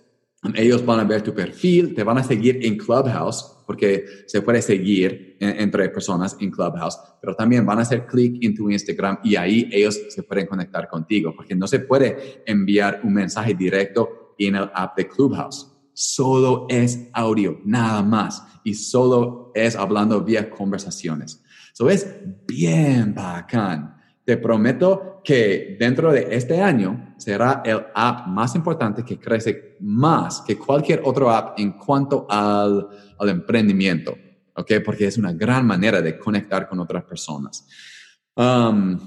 ellos 0.55 0.85
van 0.85 0.99
a 0.99 1.03
ver 1.03 1.21
tu 1.21 1.33
perfil, 1.33 1.93
te 1.93 2.03
van 2.03 2.17
a 2.17 2.23
seguir 2.23 2.59
en 2.61 2.77
Clubhouse, 2.77 3.57
porque 3.67 4.05
se 4.25 4.41
puede 4.41 4.61
seguir 4.61 5.37
entre 5.39 5.89
personas 5.89 6.35
en 6.39 6.49
Clubhouse, 6.49 6.97
pero 7.21 7.35
también 7.35 7.65
van 7.65 7.79
a 7.79 7.81
hacer 7.81 8.05
clic 8.07 8.43
en 8.43 8.55
tu 8.55 8.69
Instagram 8.69 9.19
y 9.23 9.35
ahí 9.35 9.69
ellos 9.71 9.99
se 10.09 10.23
pueden 10.23 10.47
conectar 10.47 10.87
contigo, 10.87 11.33
porque 11.35 11.55
no 11.55 11.67
se 11.67 11.79
puede 11.79 12.43
enviar 12.45 13.01
un 13.03 13.13
mensaje 13.13 13.53
directo 13.53 14.33
en 14.37 14.55
el 14.55 14.69
app 14.73 14.97
de 14.97 15.07
Clubhouse. 15.07 15.75
Solo 15.93 16.65
es 16.69 17.09
audio, 17.11 17.59
nada 17.65 18.01
más, 18.01 18.41
y 18.63 18.73
solo 18.73 19.51
es 19.53 19.75
hablando 19.75 20.21
vía 20.21 20.49
conversaciones. 20.49 21.43
Eso 21.73 21.89
es 21.89 22.07
bien 22.47 23.13
bacán. 23.13 23.98
Te 24.29 24.37
prometo 24.37 25.21
que 25.23 25.75
dentro 25.79 26.11
de 26.11 26.27
este 26.29 26.61
año 26.61 27.15
será 27.17 27.63
el 27.65 27.87
app 27.95 28.27
más 28.27 28.53
importante 28.53 29.03
que 29.03 29.17
crece 29.17 29.75
más 29.79 30.41
que 30.41 30.55
cualquier 30.55 31.01
otro 31.03 31.31
app 31.31 31.59
en 31.59 31.71
cuanto 31.71 32.27
al, 32.29 32.87
al 33.17 33.29
emprendimiento, 33.29 34.15
¿ok? 34.55 34.73
Porque 34.85 35.07
es 35.07 35.17
una 35.17 35.33
gran 35.33 35.65
manera 35.65 35.99
de 35.99 36.19
conectar 36.19 36.69
con 36.69 36.79
otras 36.79 37.05
personas. 37.05 37.67
Um, 38.35 38.99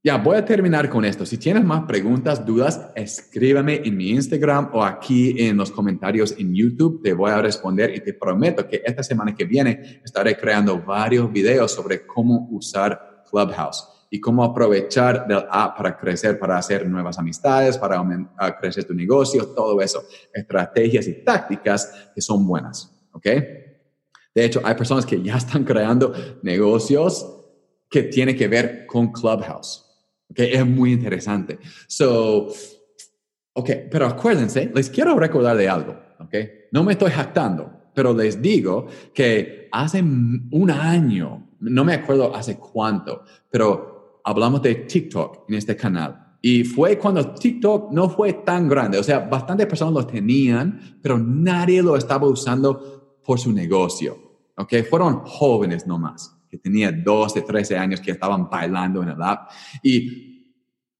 ya, 0.00 0.18
voy 0.18 0.36
a 0.36 0.44
terminar 0.44 0.88
con 0.88 1.04
esto. 1.04 1.26
Si 1.26 1.38
tienes 1.38 1.64
más 1.64 1.82
preguntas, 1.82 2.46
dudas, 2.46 2.88
escríbeme 2.94 3.82
en 3.84 3.96
mi 3.96 4.10
Instagram 4.10 4.70
o 4.74 4.84
aquí 4.84 5.34
en 5.44 5.56
los 5.56 5.72
comentarios 5.72 6.36
en 6.38 6.54
YouTube. 6.54 7.02
Te 7.02 7.14
voy 7.14 7.32
a 7.32 7.42
responder 7.42 7.96
y 7.96 7.98
te 7.98 8.14
prometo 8.14 8.68
que 8.68 8.80
esta 8.84 9.02
semana 9.02 9.34
que 9.34 9.44
viene 9.44 10.00
estaré 10.04 10.36
creando 10.36 10.80
varios 10.80 11.32
videos 11.32 11.72
sobre 11.72 12.06
cómo 12.06 12.46
usar 12.52 13.24
Clubhouse 13.28 13.91
y 14.14 14.20
cómo 14.20 14.44
aprovechar 14.44 15.26
del 15.26 15.46
app 15.50 15.74
para 15.74 15.96
crecer, 15.96 16.38
para 16.38 16.58
hacer 16.58 16.86
nuevas 16.86 17.18
amistades, 17.18 17.78
para 17.78 17.96
aumentar, 17.96 18.58
crecer 18.60 18.84
tu 18.84 18.92
negocio, 18.92 19.46
todo 19.54 19.80
eso, 19.80 20.04
estrategias 20.34 21.08
y 21.08 21.24
tácticas 21.24 22.10
que 22.14 22.20
son 22.20 22.46
buenas, 22.46 22.94
¿ok? 23.12 23.24
De 24.34 24.44
hecho, 24.44 24.60
hay 24.64 24.74
personas 24.74 25.06
que 25.06 25.22
ya 25.22 25.38
están 25.38 25.64
creando 25.64 26.12
negocios 26.42 27.26
que 27.88 28.02
tienen 28.02 28.36
que 28.36 28.48
ver 28.48 28.84
con 28.84 29.10
Clubhouse, 29.12 29.82
¿ok? 30.28 30.40
Es 30.40 30.66
muy 30.66 30.92
interesante. 30.92 31.58
So, 31.86 32.48
ok, 33.54 33.70
pero 33.90 34.04
acuérdense, 34.04 34.70
les 34.74 34.90
quiero 34.90 35.18
recordar 35.18 35.56
de 35.56 35.70
algo, 35.70 35.98
¿ok? 36.18 36.34
No 36.70 36.84
me 36.84 36.92
estoy 36.92 37.12
jactando, 37.12 37.88
pero 37.94 38.12
les 38.12 38.42
digo 38.42 38.88
que 39.14 39.70
hace 39.72 40.02
un 40.02 40.70
año, 40.70 41.48
no 41.60 41.82
me 41.82 41.94
acuerdo 41.94 42.36
hace 42.36 42.58
cuánto, 42.58 43.24
pero 43.50 43.91
hablamos 44.24 44.62
de 44.62 44.74
TikTok 44.74 45.48
en 45.48 45.54
este 45.54 45.76
canal. 45.76 46.36
Y 46.40 46.64
fue 46.64 46.98
cuando 46.98 47.34
TikTok 47.34 47.92
no 47.92 48.08
fue 48.10 48.32
tan 48.32 48.68
grande, 48.68 48.98
o 48.98 49.02
sea, 49.02 49.20
bastantes 49.20 49.66
personas 49.66 49.94
lo 49.94 50.06
tenían, 50.06 50.98
pero 51.00 51.16
nadie 51.16 51.82
lo 51.82 51.96
estaba 51.96 52.26
usando 52.26 53.20
por 53.24 53.38
su 53.38 53.52
negocio. 53.52 54.18
¿Ok? 54.56 54.74
Fueron 54.90 55.20
jóvenes 55.24 55.86
nomás, 55.86 56.36
que 56.50 56.58
tenían 56.58 57.02
12, 57.04 57.42
13 57.42 57.78
años, 57.78 58.00
que 58.00 58.10
estaban 58.10 58.50
bailando 58.50 59.02
en 59.02 59.10
el 59.10 59.22
app. 59.22 59.50
Y 59.84 60.56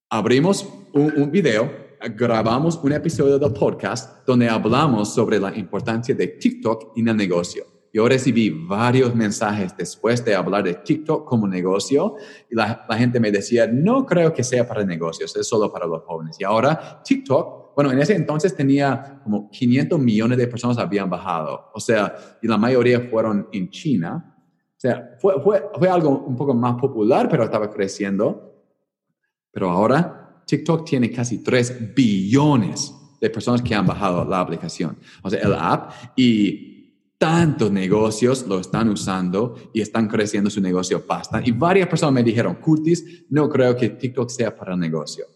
abrimos 0.08 0.68
un, 0.92 1.12
un 1.16 1.30
video, 1.30 1.70
grabamos 2.16 2.78
un 2.82 2.92
episodio 2.92 3.38
del 3.38 3.52
podcast 3.52 4.24
donde 4.24 4.48
hablamos 4.48 5.12
sobre 5.12 5.40
la 5.40 5.56
importancia 5.56 6.14
de 6.14 6.28
TikTok 6.28 6.96
en 6.96 7.08
el 7.08 7.16
negocio. 7.16 7.71
Yo 7.92 8.08
recibí 8.08 8.48
varios 8.48 9.14
mensajes 9.14 9.76
después 9.76 10.24
de 10.24 10.34
hablar 10.34 10.64
de 10.64 10.74
TikTok 10.74 11.28
como 11.28 11.46
negocio 11.46 12.14
y 12.50 12.54
la, 12.54 12.86
gente 12.96 13.20
me 13.20 13.30
decía, 13.30 13.66
no 13.66 14.06
creo 14.06 14.32
que 14.32 14.42
sea 14.42 14.66
para 14.66 14.82
negocios, 14.82 15.36
es 15.36 15.46
solo 15.46 15.70
para 15.70 15.86
los 15.86 16.02
jóvenes. 16.02 16.36
Y 16.40 16.44
ahora 16.44 17.02
TikTok, 17.04 17.74
bueno, 17.76 17.92
en 17.92 17.98
ese 17.98 18.14
entonces 18.14 18.56
tenía 18.56 19.20
como 19.22 19.50
500 19.50 20.00
millones 20.00 20.38
de 20.38 20.46
personas 20.46 20.78
habían 20.78 21.10
bajado, 21.10 21.70
o 21.74 21.80
sea, 21.80 22.14
y 22.40 22.48
la 22.48 22.56
mayoría 22.56 23.00
fueron 23.10 23.48
en 23.52 23.68
China. 23.68 24.36
O 24.74 24.80
sea, 24.82 25.16
fue, 25.20 25.40
fue, 25.42 25.62
fue 25.78 25.88
algo 25.88 26.24
un 26.26 26.34
poco 26.34 26.54
más 26.54 26.74
popular, 26.76 27.28
pero 27.28 27.44
estaba 27.44 27.70
creciendo. 27.70 28.52
Pero 29.52 29.70
ahora 29.70 30.42
TikTok 30.46 30.86
tiene 30.86 31.10
casi 31.10 31.42
3 31.42 31.94
billones 31.94 32.94
de 33.20 33.30
personas 33.30 33.62
que 33.62 33.74
han 33.74 33.86
bajado 33.86 34.24
la 34.24 34.40
aplicación, 34.40 34.98
o 35.22 35.30
sea, 35.30 35.40
el 35.40 35.54
app, 35.54 35.92
y 36.16 36.71
tantos 37.22 37.70
negocios 37.70 38.44
lo 38.48 38.58
están 38.58 38.88
usando 38.88 39.54
y 39.72 39.80
están 39.80 40.08
creciendo 40.08 40.50
su 40.50 40.60
negocio 40.60 41.06
pasta. 41.06 41.40
Y 41.44 41.52
varias 41.52 41.86
personas 41.86 42.14
me 42.14 42.24
dijeron, 42.24 42.56
Curtis, 42.56 43.24
no 43.30 43.48
creo 43.48 43.76
que 43.76 43.90
TikTok 43.90 44.28
sea 44.28 44.56
para 44.56 44.76
negocio. 44.76 45.26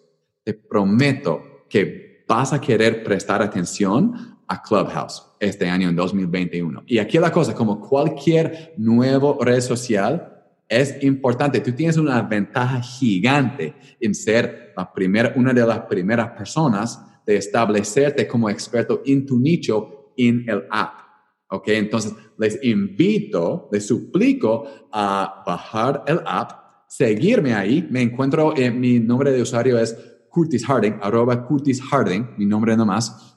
Te 0.43 0.55
prometo 0.55 1.64
que 1.71 2.25
vas 2.26 2.52
a 2.52 2.61
querer 2.61 3.05
prestar 3.05 3.40
atención 3.40 4.37
a 4.49 4.61
Clubhouse 4.61 5.23
este 5.38 5.69
año 5.69 5.88
en 5.88 5.95
2021. 5.95 6.83
Y 6.88 6.99
aquí 6.99 7.21
la 7.21 7.31
cosa, 7.31 7.55
como 7.55 7.78
cualquier 7.78 8.75
nuevo 8.76 9.38
red 9.40 9.61
social, 9.61 10.33
Es 10.69 11.00
importante, 11.05 11.61
tú 11.61 11.71
tienes 11.71 11.97
una 11.97 12.21
ventaja 12.23 12.81
gigante 12.83 13.76
en 14.00 14.12
ser 14.12 14.73
la 14.76 14.93
primera, 14.93 15.33
una 15.37 15.52
de 15.52 15.64
las 15.64 15.83
primeras 15.83 16.31
personas 16.31 17.00
de 17.25 17.37
establecerte 17.37 18.26
como 18.26 18.50
experto 18.50 19.00
en 19.07 19.25
tu 19.25 19.38
nicho 19.38 20.12
en 20.16 20.45
el 20.49 20.64
app. 20.69 21.06
¿Ok? 21.49 21.69
Entonces, 21.69 22.15
les 22.38 22.62
invito, 22.65 23.69
les 23.71 23.87
suplico 23.87 24.65
a 24.93 25.43
bajar 25.47 26.03
el 26.07 26.21
app, 26.26 26.53
seguirme 26.88 27.55
ahí. 27.55 27.87
Me 27.91 28.03
encuentro, 28.03 28.57
en 28.57 28.81
mi 28.81 28.99
nombre 28.99 29.33
de 29.33 29.43
usuario 29.43 29.79
es 29.79 29.97
Curtis 30.29 30.67
Harding, 30.67 30.99
arroba 31.00 31.47
Curtis 31.47 31.81
Harding, 31.83 32.35
mi 32.37 32.47
nombre 32.47 32.76
nomás. 32.76 33.35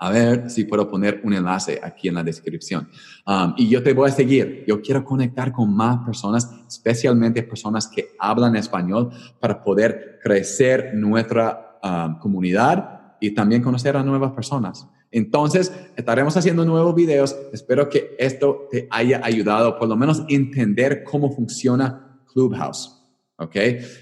A 0.00 0.10
ver 0.10 0.48
si 0.48 0.64
puedo 0.64 0.88
poner 0.88 1.20
un 1.24 1.32
enlace 1.32 1.80
aquí 1.82 2.06
en 2.06 2.14
la 2.14 2.22
descripción. 2.22 2.88
Um, 3.26 3.54
y 3.56 3.68
yo 3.68 3.82
te 3.82 3.92
voy 3.92 4.08
a 4.08 4.12
seguir. 4.12 4.64
Yo 4.68 4.80
quiero 4.80 5.04
conectar 5.04 5.50
con 5.50 5.74
más 5.74 6.04
personas, 6.04 6.48
especialmente 6.68 7.42
personas 7.42 7.88
que 7.88 8.10
hablan 8.20 8.54
español, 8.54 9.10
para 9.40 9.60
poder 9.60 10.20
crecer 10.22 10.92
nuestra 10.94 11.80
um, 11.82 12.20
comunidad 12.20 13.16
y 13.20 13.32
también 13.34 13.60
conocer 13.60 13.96
a 13.96 14.04
nuevas 14.04 14.30
personas. 14.30 14.88
Entonces, 15.10 15.72
estaremos 15.96 16.36
haciendo 16.36 16.64
nuevos 16.64 16.94
videos. 16.94 17.36
Espero 17.52 17.88
que 17.88 18.14
esto 18.18 18.68
te 18.70 18.86
haya 18.90 19.20
ayudado, 19.24 19.78
por 19.78 19.88
lo 19.88 19.96
menos 19.96 20.24
entender 20.28 21.02
cómo 21.04 21.30
funciona 21.30 22.22
Clubhouse. 22.32 22.94
¿Ok? 23.36 23.56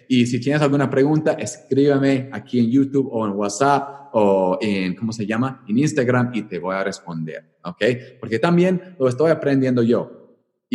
Y 0.08 0.26
si 0.26 0.40
tienes 0.40 0.62
alguna 0.62 0.88
pregunta, 0.88 1.32
escríbeme 1.32 2.30
aquí 2.32 2.58
en 2.58 2.70
YouTube 2.70 3.08
o 3.12 3.26
en 3.26 3.32
WhatsApp 3.32 4.08
o 4.12 4.58
en, 4.62 4.94
¿cómo 4.96 5.12
se 5.12 5.26
llama? 5.26 5.62
En 5.68 5.78
Instagram 5.78 6.30
y 6.32 6.42
te 6.42 6.58
voy 6.58 6.74
a 6.74 6.82
responder. 6.82 7.56
¿Ok? 7.62 7.82
Porque 8.18 8.38
también 8.38 8.96
lo 8.98 9.08
estoy 9.08 9.30
aprendiendo 9.30 9.82
yo. 9.82 10.25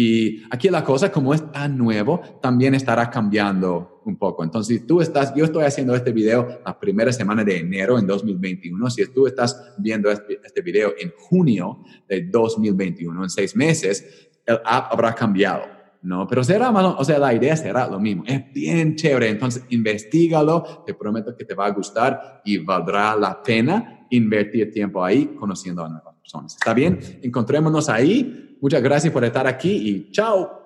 Y 0.03 0.41
aquí 0.50 0.67
la 0.70 0.84
cosa, 0.84 1.12
como 1.12 1.31
es 1.31 1.51
tan 1.51 1.77
nuevo, 1.77 2.22
también 2.41 2.74
estará 2.74 3.08
cambiando 3.12 4.01
un 4.03 4.17
poco. 4.17 4.43
Entonces, 4.43 4.79
si 4.79 4.88
tú 4.88 5.00
estás, 5.00 5.31
yo 5.36 5.46
estoy 5.46 5.63
haciendo 5.63 5.93
este 5.93 6.12
video 6.12 6.60
la 6.65 6.79
primera 6.79 7.13
semana 7.13 7.43
de 7.43 7.60
enero 7.60 8.00
en 8.00 8.08
2021. 8.08 8.89
Si 8.89 9.05
tú 9.13 9.27
estás 9.27 9.75
viendo 9.77 10.10
este, 10.10 10.39
este 10.43 10.62
video 10.62 10.96
en 11.00 11.13
junio 11.15 11.84
de 12.10 12.24
2021, 12.24 13.24
en 13.24 13.29
seis 13.29 13.55
meses, 13.55 14.29
el 14.43 14.60
app 14.65 14.91
habrá 14.91 15.13
cambiado. 15.13 15.65
¿no? 16.01 16.27
Pero 16.27 16.43
será 16.43 16.72
malo, 16.72 16.96
o 16.98 17.05
sea, 17.05 17.20
la 17.20 17.36
idea 17.36 17.55
será 17.55 17.88
lo 17.88 18.00
mismo. 18.00 18.24
Es 18.25 18.51
bien 18.51 18.96
chévere, 18.96 19.29
entonces 19.29 19.63
investigalo, 19.70 20.84
te 20.84 20.96
prometo 20.96 21.36
que 21.36 21.46
te 21.46 21.53
va 21.53 21.67
a 21.67 21.70
gustar 21.70 22.41
y 22.43 22.58
valdrá 22.58 23.15
la 23.15 23.43
pena 23.43 24.08
invertir 24.10 24.72
tiempo 24.72 25.05
ahí 25.05 25.36
conociendo 25.39 25.86
a 25.86 25.89
nuevas 25.89 26.15
personas. 26.15 26.55
¿Está 26.55 26.74
bien? 26.74 26.98
Encontrémonos 27.22 27.88
ahí 27.88 28.48
Muchas 28.62 28.84
gracias 28.84 29.12
por 29.12 29.25
estar 29.25 29.48
aquí 29.48 29.72
y 29.72 30.12
chao. 30.12 30.62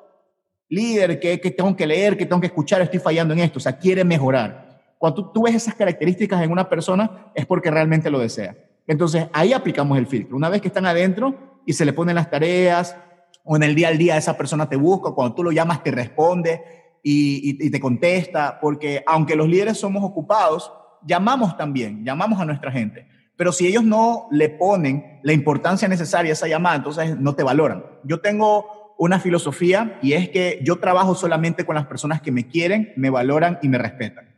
Líder, 0.68 1.18
¿qué, 1.18 1.38
tengo 1.38 1.74
que 1.78 1.88
leer? 1.88 2.18
¿Qué 2.18 2.26
tengo 2.26 2.42
que 2.42 2.48
escuchar? 2.48 2.82
Estoy 2.82 3.00
fallando 3.00 3.34
en 3.34 3.40
esto. 3.40 3.58
O 3.58 3.62
sea, 3.62 3.78
quiere 3.78 4.04
mejorar. 4.04 4.96
Cuando 4.98 5.32
tú, 5.32 5.44
ves 5.44 5.56
esas 5.56 5.76
características 5.76 6.44
en 6.44 6.52
una 6.52 6.68
persona, 6.68 7.32
es 7.34 7.46
porque 7.46 7.72
realmente 7.72 8.10
lo 8.10 8.20
desea. 8.20 8.58
Entonces, 8.86 9.28
ahí 9.32 9.54
aplicamos 9.54 9.98
el 9.98 10.08
filtro. 10.08 10.36
Una 10.36 10.50
vez 10.50 10.62
que 10.62 10.68
están 10.68 10.86
adentro 10.86 11.62
y 11.66 11.72
se 11.72 11.86
le 11.86 11.94
ponen 11.94 12.16
las 12.16 12.30
tareas, 12.30 12.98
o 13.46 13.56
en 13.56 13.64
el 13.64 13.74
día 13.74 13.88
al 13.88 13.98
día 13.98 14.18
esa 14.18 14.36
persona 14.36 14.68
te 14.68 14.76
busca, 14.76 15.12
cuando 15.12 15.34
tú 15.34 15.44
lo 15.44 15.52
llamas 15.54 15.82
te 15.82 15.92
responde 15.92 16.62
y 17.02 17.70
te 17.70 17.80
contesta, 17.80 18.60
porque 18.60 19.04
aunque 19.08 19.38
los 19.38 19.48
líderes 19.48 19.78
somos 19.78 20.04
ocupados, 20.04 20.70
llamamos 21.06 21.56
también, 21.56 22.04
llamamos 22.04 22.42
a 22.42 22.46
nuestra 22.46 22.72
gente. 22.72 23.08
Pero 23.38 23.52
si 23.52 23.68
ellos 23.68 23.84
no 23.84 24.28
le 24.32 24.50
ponen 24.50 25.20
la 25.24 25.34
importancia 25.34 25.88
necesaria 25.88 26.32
a 26.32 26.34
esa 26.34 26.48
llamada, 26.48 26.78
entonces 26.78 27.18
no 27.18 27.36
te 27.36 27.44
valoran. 27.44 27.84
Yo 28.04 28.22
tengo 28.22 28.96
una 28.98 29.20
filosofía 29.20 30.00
y 30.02 30.14
es 30.14 30.30
que 30.30 30.60
yo 30.64 30.78
trabajo 30.78 31.16
solamente 31.16 31.66
con 31.66 31.76
las 31.76 31.86
personas 31.86 32.22
que 32.22 32.32
me 32.32 32.48
quieren, 32.48 32.94
me 32.96 33.10
valoran 33.10 33.60
y 33.62 33.70
me 33.70 33.78
respetan. 33.78 34.36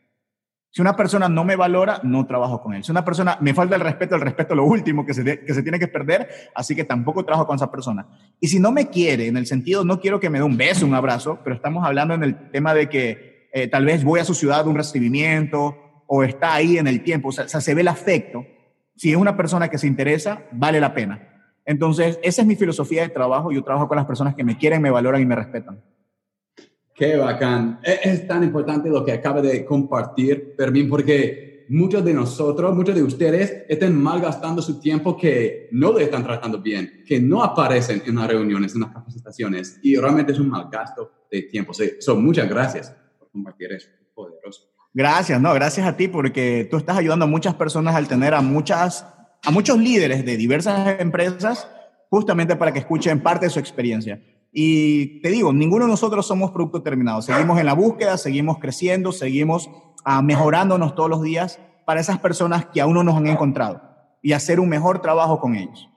Si 0.72 0.82
una 0.82 0.96
persona 0.96 1.28
no 1.28 1.44
me 1.44 1.56
valora, 1.56 2.02
no 2.04 2.28
trabajo 2.28 2.62
con 2.62 2.74
él. 2.74 2.84
Si 2.84 2.92
una 2.92 3.04
persona 3.04 3.38
me 3.42 3.54
falta 3.54 3.76
el 3.76 3.82
respeto, 3.82 4.16
el 4.16 4.22
respeto 4.22 4.54
es 4.54 4.58
lo 4.58 4.66
último 4.66 5.06
que 5.06 5.14
se, 5.14 5.24
que 5.44 5.54
se 5.54 5.64
tiene 5.64 5.80
que 5.80 5.88
perder, 5.88 6.30
así 6.54 6.76
que 6.76 6.84
tampoco 6.84 7.24
trabajo 7.24 7.48
con 7.48 7.56
esa 7.56 7.72
persona. 7.72 8.08
Y 8.40 8.48
si 8.48 8.60
no 8.60 8.72
me 8.72 8.88
quiere, 8.88 9.28
en 9.28 9.38
el 9.38 9.48
sentido, 9.48 9.84
no 9.84 10.00
quiero 10.00 10.20
que 10.20 10.30
me 10.30 10.40
dé 10.40 10.44
un 10.44 10.58
beso, 10.58 10.86
un 10.86 10.94
abrazo, 10.94 11.40
pero 11.44 11.56
estamos 11.56 11.86
hablando 11.86 12.14
en 12.14 12.24
el 12.24 12.52
tema 12.52 12.74
de 12.74 12.90
que 12.90 13.50
eh, 13.54 13.68
tal 13.68 13.86
vez 13.86 14.04
voy 14.04 14.20
a 14.20 14.26
su 14.26 14.36
ciudad 14.36 14.66
de 14.66 14.70
un 14.70 14.76
recibimiento 14.76 16.04
o 16.06 16.24
está 16.24 16.54
ahí 16.54 16.78
en 16.78 16.88
el 16.88 17.04
tiempo, 17.04 17.30
o 17.30 17.32
sea, 17.32 17.48
se 17.48 17.74
ve 17.74 17.82
el 17.82 17.88
afecto, 17.88 18.46
si 18.98 19.12
es 19.12 19.16
una 19.16 19.38
persona 19.38 19.70
que 19.70 19.78
se 19.78 19.88
interesa, 19.88 20.44
vale 20.52 20.82
la 20.82 20.94
pena. 20.94 21.54
Entonces, 21.66 22.20
esa 22.24 22.42
es 22.42 22.48
mi 22.48 22.56
filosofía 22.56 23.04
de 23.04 23.10
trabajo. 23.10 23.52
Yo 23.52 23.64
trabajo 23.64 23.88
con 23.88 23.98
las 23.98 24.06
personas 24.06 24.36
que 24.36 24.44
me 24.44 24.58
quieren, 24.58 24.82
me 24.82 24.90
valoran 24.90 25.22
y 25.22 25.26
me 25.26 25.36
respetan. 25.36 25.82
Qué 26.96 27.16
bacán. 27.16 27.80
E, 27.84 28.00
es, 28.04 28.28
tan 28.28 28.44
importante 28.44 28.90
lo 28.90 29.06
que 29.06 29.12
acaba 29.12 29.42
de 29.42 29.64
compartir, 29.64 30.56
Fermín, 30.58 30.90
porque 30.90 31.66
muchos 31.70 32.04
de 32.04 32.14
nosotros, 32.14 32.74
muchos 32.76 32.96
de 32.96 33.04
ustedes 33.04 33.66
están 33.70 33.96
malgastando 34.02 34.62
su 34.62 34.80
tiempo 34.80 35.16
que 35.16 35.70
no 35.72 35.94
le 35.94 36.06
están 36.06 36.24
tratando 36.24 36.60
bien, 36.60 37.04
que 37.06 37.20
no 37.20 37.44
aparecen 37.44 38.02
en 38.06 38.16
las 38.16 38.28
reuniones, 38.28 38.74
en 38.74 38.82
las 38.82 38.92
capacitaciones, 38.92 39.80
y 39.84 39.96
realmente 39.96 40.32
es 40.32 40.40
un 40.40 40.50
malgasto 40.50 41.28
de 41.30 41.44
tiempo. 41.44 41.74
So, 42.00 42.16
muchas 42.16 42.50
gracias 42.50 42.96
por 43.20 43.30
compartir 43.30 43.74
eso. 43.74 43.90
Poderoso. 44.16 44.77
Gracias, 44.98 45.40
no, 45.40 45.54
gracias 45.54 45.86
a 45.86 45.96
ti 45.96 46.08
porque 46.08 46.68
tú 46.72 46.78
estás 46.78 46.98
ayudando 46.98 47.26
a 47.26 47.28
muchas 47.28 47.54
personas 47.54 47.94
al 47.94 48.08
tener 48.08 48.34
a 48.34 48.42
muchas, 48.42 49.06
a 49.46 49.52
muchos 49.52 49.78
líderes 49.78 50.26
de 50.26 50.36
diversas 50.38 51.00
empresas 51.00 51.68
justamente 52.10 52.56
para 52.56 52.74
que 52.74 52.80
escuchen 52.80 53.22
parte 53.22 53.46
de 53.46 53.52
su 53.52 53.60
experiencia. 53.60 54.20
Y 54.52 55.22
te 55.22 55.30
digo, 55.30 55.54
ninguno 55.54 55.86
de 55.86 55.92
nosotros 55.92 56.26
somos 56.26 56.50
producto 56.50 56.82
terminado. 56.82 57.22
Seguimos 57.22 57.60
en 57.60 57.68
la 57.68 57.74
búsqueda, 57.74 58.18
seguimos 58.18 58.58
creciendo, 58.58 59.12
seguimos 59.12 59.70
ah, 60.04 60.24
mejorándonos 60.24 60.96
todos 60.96 61.12
los 61.12 61.22
días 61.22 61.60
para 61.86 62.02
esas 62.02 62.18
personas 62.18 62.66
que 62.66 62.82
aún 62.82 62.96
no 62.96 63.04
nos 63.04 63.18
han 63.18 63.28
encontrado 63.28 63.80
y 64.24 64.34
hacer 64.34 64.60
un 64.60 64.68
mejor 64.68 65.00
trabajo 65.04 65.40
con 65.40 65.54
ellos. 65.54 65.88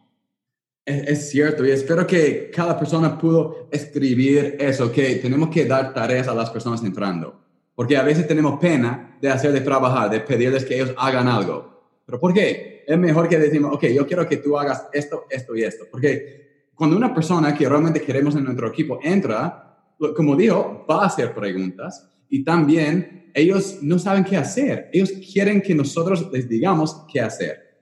Es, 0.84 1.08
es, 1.08 1.30
cierto, 1.30 1.64
y 1.64 1.70
espero 1.70 2.06
que 2.06 2.50
cada 2.54 2.78
persona 2.78 3.16
pudo 3.16 3.66
escribir 3.72 4.58
eso, 4.60 4.92
que 4.92 5.14
tenemos 5.14 5.48
que 5.48 5.64
dar 5.64 5.94
tareas 5.94 6.28
a 6.28 6.34
las 6.34 6.50
personas 6.50 6.84
entrando. 6.84 7.40
Porque 7.80 7.96
a 7.96 8.02
veces 8.02 8.26
tenemos 8.26 8.60
pena 8.60 9.16
de 9.22 9.30
hacer 9.30 9.52
de 9.52 9.62
trabajar, 9.62 10.10
de 10.10 10.20
pedirles 10.20 10.66
que 10.66 10.74
ellos 10.74 10.92
hagan 10.98 11.26
algo. 11.26 12.02
¿Pero 12.04 12.20
por 12.20 12.34
qué? 12.34 12.84
Es 12.86 12.98
mejor 12.98 13.26
que 13.26 13.38
decimos, 13.38 13.74
ok, 13.74 13.86
yo 13.86 14.06
quiero 14.06 14.28
que 14.28 14.36
tú 14.36 14.58
hagas 14.58 14.86
esto, 14.92 15.24
esto 15.30 15.56
y 15.56 15.62
esto. 15.62 15.86
Porque 15.90 16.66
cuando 16.74 16.94
una 16.94 17.14
persona 17.14 17.54
que 17.54 17.66
realmente 17.66 18.02
queremos 18.02 18.36
en 18.36 18.44
nuestro 18.44 18.68
equipo 18.68 19.00
entra, 19.02 19.94
como 20.14 20.36
dijo, 20.36 20.84
va 20.90 21.04
a 21.04 21.06
hacer 21.06 21.32
preguntas 21.34 22.06
y 22.28 22.44
también 22.44 23.30
ellos 23.32 23.78
no 23.80 23.98
saben 23.98 24.24
qué 24.24 24.36
hacer. 24.36 24.90
Ellos 24.92 25.12
quieren 25.32 25.62
que 25.62 25.74
nosotros 25.74 26.30
les 26.30 26.46
digamos 26.46 27.06
qué 27.10 27.22
hacer. 27.22 27.80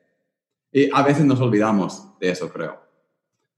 Y 0.70 0.88
a 0.92 1.02
veces 1.02 1.24
nos 1.24 1.40
olvidamos 1.40 2.16
de 2.20 2.30
eso, 2.30 2.48
creo. 2.48 2.78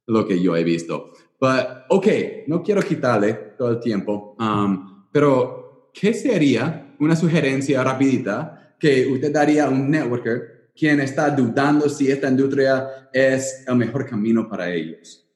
Lo 0.07 0.27
que 0.27 0.41
yo 0.41 0.57
he 0.57 0.65
visto. 0.65 1.13
Pero, 1.39 1.85
ok, 1.91 2.07
no 2.47 2.63
quiero 2.63 2.81
quitarle 2.81 3.35
todo 3.59 3.73
el 3.73 3.79
tiempo, 3.79 4.35
um, 4.39 5.07
pero 5.13 5.60
¿qué 5.93 6.15
sería 6.15 6.95
una 6.99 7.17
sugerencia 7.17 7.83
rapidita 7.83 8.75
que 8.79 9.07
usted 9.07 9.33
daría 9.33 9.65
a 9.65 9.69
un 9.69 9.91
networker 9.91 10.71
quien 10.77 11.01
está 11.01 11.31
dudando 11.31 11.89
si 11.89 12.11
esta 12.11 12.29
industria 12.29 13.09
es 13.13 13.65
el 13.67 13.77
mejor 13.77 14.07
camino 14.07 14.49
para 14.49 14.71
ellos? 14.71 15.27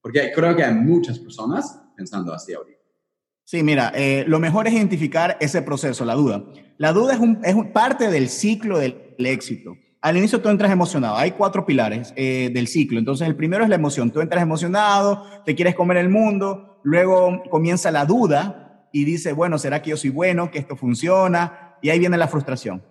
Porque 0.00 0.32
creo 0.34 0.56
que 0.56 0.64
hay 0.64 0.74
muchas 0.74 1.18
personas 1.18 1.80
pensando 1.96 2.32
así 2.32 2.54
ahorita. 2.54 2.78
Sí, 3.44 3.62
mira, 3.62 3.92
eh, 3.94 4.24
lo 4.28 4.38
mejor 4.38 4.66
es 4.66 4.74
identificar 4.74 5.38
ese 5.40 5.62
proceso, 5.62 6.04
la 6.04 6.14
duda. 6.14 6.44
La 6.76 6.92
duda 6.92 7.14
es, 7.14 7.18
un, 7.18 7.40
es 7.42 7.56
parte 7.72 8.10
del 8.10 8.28
ciclo 8.28 8.78
del, 8.78 9.14
éxito. 9.18 9.74
Al 10.02 10.18
inicio 10.18 10.42
tú 10.42 10.50
entras 10.50 10.70
emocionado. 10.70 11.16
Hay 11.16 11.30
cuatro 11.30 11.64
pilares 11.64 12.12
eh, 12.14 12.50
del 12.52 12.68
ciclo. 12.68 12.98
Entonces, 12.98 13.26
el 13.26 13.36
primero 13.36 13.64
es 13.64 13.70
la 13.70 13.76
emoción. 13.76 14.10
Tú 14.10 14.20
entras 14.20 14.42
emocionado, 14.42 15.24
te 15.46 15.54
quieres 15.54 15.74
comer 15.74 15.96
el 15.96 16.10
mundo, 16.10 16.78
luego 16.84 17.42
comienza 17.50 17.90
la 17.90 18.04
duda, 18.04 18.67
y 18.92 19.04
dice, 19.04 19.32
bueno, 19.32 19.58
¿será 19.58 19.82
que 19.82 19.90
yo 19.90 19.96
soy 19.96 20.10
bueno, 20.10 20.50
que 20.50 20.58
esto 20.58 20.76
funciona? 20.76 21.76
Y 21.82 21.90
ahí 21.90 21.98
viene 21.98 22.16
la 22.16 22.28
frustración. 22.28 22.82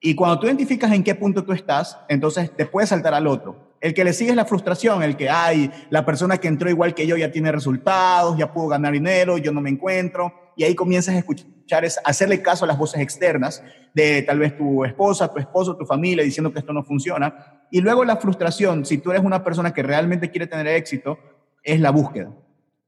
Y 0.00 0.14
cuando 0.16 0.40
tú 0.40 0.46
identificas 0.46 0.90
en 0.92 1.04
qué 1.04 1.14
punto 1.14 1.44
tú 1.44 1.52
estás, 1.52 1.96
entonces 2.08 2.50
te 2.56 2.66
puedes 2.66 2.90
saltar 2.90 3.14
al 3.14 3.28
otro. 3.28 3.76
El 3.80 3.94
que 3.94 4.04
le 4.04 4.12
sigue 4.12 4.30
es 4.30 4.36
la 4.36 4.44
frustración, 4.44 5.02
el 5.02 5.16
que, 5.16 5.30
hay 5.30 5.70
la 5.90 6.04
persona 6.04 6.38
que 6.38 6.48
entró 6.48 6.68
igual 6.68 6.94
que 6.94 7.06
yo 7.06 7.16
ya 7.16 7.30
tiene 7.30 7.52
resultados, 7.52 8.36
ya 8.36 8.52
pudo 8.52 8.68
ganar 8.68 8.92
dinero, 8.92 9.38
yo 9.38 9.52
no 9.52 9.60
me 9.60 9.70
encuentro. 9.70 10.32
Y 10.56 10.64
ahí 10.64 10.74
comienzas 10.74 11.14
a 11.14 11.18
escuchar, 11.18 11.84
a 11.84 11.88
hacerle 12.04 12.42
caso 12.42 12.64
a 12.64 12.68
las 12.68 12.78
voces 12.78 13.00
externas 13.00 13.62
de 13.94 14.22
tal 14.22 14.38
vez 14.40 14.56
tu 14.56 14.84
esposa, 14.84 15.32
tu 15.32 15.38
esposo, 15.38 15.76
tu 15.76 15.86
familia, 15.86 16.24
diciendo 16.24 16.52
que 16.52 16.58
esto 16.58 16.72
no 16.72 16.82
funciona. 16.82 17.62
Y 17.70 17.80
luego 17.80 18.04
la 18.04 18.16
frustración, 18.16 18.84
si 18.84 18.98
tú 18.98 19.10
eres 19.10 19.24
una 19.24 19.44
persona 19.44 19.72
que 19.72 19.82
realmente 19.82 20.30
quiere 20.30 20.46
tener 20.46 20.66
éxito, 20.66 21.18
es 21.62 21.80
la 21.80 21.90
búsqueda. 21.90 22.32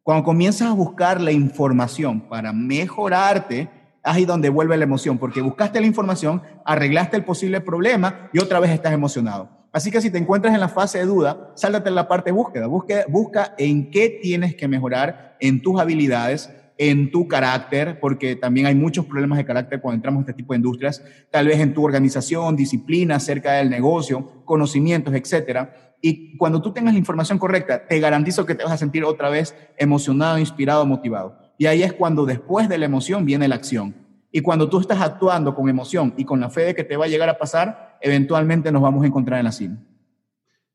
Cuando 0.04 0.22
comienzas 0.22 0.68
a 0.68 0.74
buscar 0.74 1.18
la 1.18 1.32
información 1.32 2.20
para 2.28 2.52
mejorarte, 2.52 3.70
ahí 4.02 4.26
donde 4.26 4.50
vuelve 4.50 4.76
la 4.76 4.84
emoción, 4.84 5.16
porque 5.16 5.40
buscaste 5.40 5.80
la 5.80 5.86
información, 5.86 6.42
arreglaste 6.66 7.16
el 7.16 7.24
posible 7.24 7.62
problema 7.62 8.28
y 8.30 8.38
otra 8.38 8.60
vez 8.60 8.70
estás 8.70 8.92
emocionado. 8.92 9.48
Así 9.72 9.90
que 9.90 10.02
si 10.02 10.10
te 10.10 10.18
encuentras 10.18 10.52
en 10.52 10.60
la 10.60 10.68
fase 10.68 10.98
de 10.98 11.06
duda, 11.06 11.52
sáltate 11.54 11.88
en 11.88 11.94
la 11.94 12.06
parte 12.06 12.28
de 12.28 12.36
búsqueda. 12.36 12.66
Busca, 12.66 13.06
busca 13.08 13.54
en 13.56 13.90
qué 13.90 14.10
tienes 14.20 14.54
que 14.54 14.68
mejorar 14.68 15.38
en 15.40 15.62
tus 15.62 15.80
habilidades 15.80 16.50
en 16.76 17.10
tu 17.10 17.28
carácter, 17.28 18.00
porque 18.00 18.36
también 18.36 18.66
hay 18.66 18.74
muchos 18.74 19.06
problemas 19.06 19.38
de 19.38 19.44
carácter 19.44 19.80
cuando 19.80 19.96
entramos 19.96 20.18
en 20.18 20.22
este 20.22 20.34
tipo 20.34 20.52
de 20.52 20.58
industrias, 20.58 21.02
tal 21.30 21.46
vez 21.46 21.60
en 21.60 21.72
tu 21.72 21.84
organización, 21.84 22.56
disciplina 22.56 23.16
acerca 23.16 23.52
del 23.52 23.70
negocio, 23.70 24.42
conocimientos, 24.44 25.14
etcétera. 25.14 25.94
Y 26.00 26.36
cuando 26.36 26.60
tú 26.60 26.72
tengas 26.72 26.92
la 26.92 26.98
información 26.98 27.38
correcta, 27.38 27.86
te 27.86 27.98
garantizo 28.00 28.44
que 28.44 28.54
te 28.54 28.64
vas 28.64 28.72
a 28.72 28.76
sentir 28.76 29.04
otra 29.04 29.30
vez 29.30 29.54
emocionado, 29.78 30.38
inspirado, 30.38 30.84
motivado. 30.84 31.38
Y 31.56 31.66
ahí 31.66 31.82
es 31.82 31.92
cuando 31.92 32.26
después 32.26 32.68
de 32.68 32.78
la 32.78 32.86
emoción 32.86 33.24
viene 33.24 33.48
la 33.48 33.54
acción. 33.54 33.94
Y 34.32 34.40
cuando 34.40 34.68
tú 34.68 34.80
estás 34.80 35.00
actuando 35.00 35.54
con 35.54 35.68
emoción 35.68 36.12
y 36.16 36.24
con 36.24 36.40
la 36.40 36.50
fe 36.50 36.62
de 36.62 36.74
que 36.74 36.82
te 36.82 36.96
va 36.96 37.04
a 37.04 37.08
llegar 37.08 37.28
a 37.28 37.38
pasar, 37.38 37.98
eventualmente 38.00 38.72
nos 38.72 38.82
vamos 38.82 39.04
a 39.04 39.06
encontrar 39.06 39.38
en 39.38 39.44
la 39.44 39.52
cima. 39.52 39.78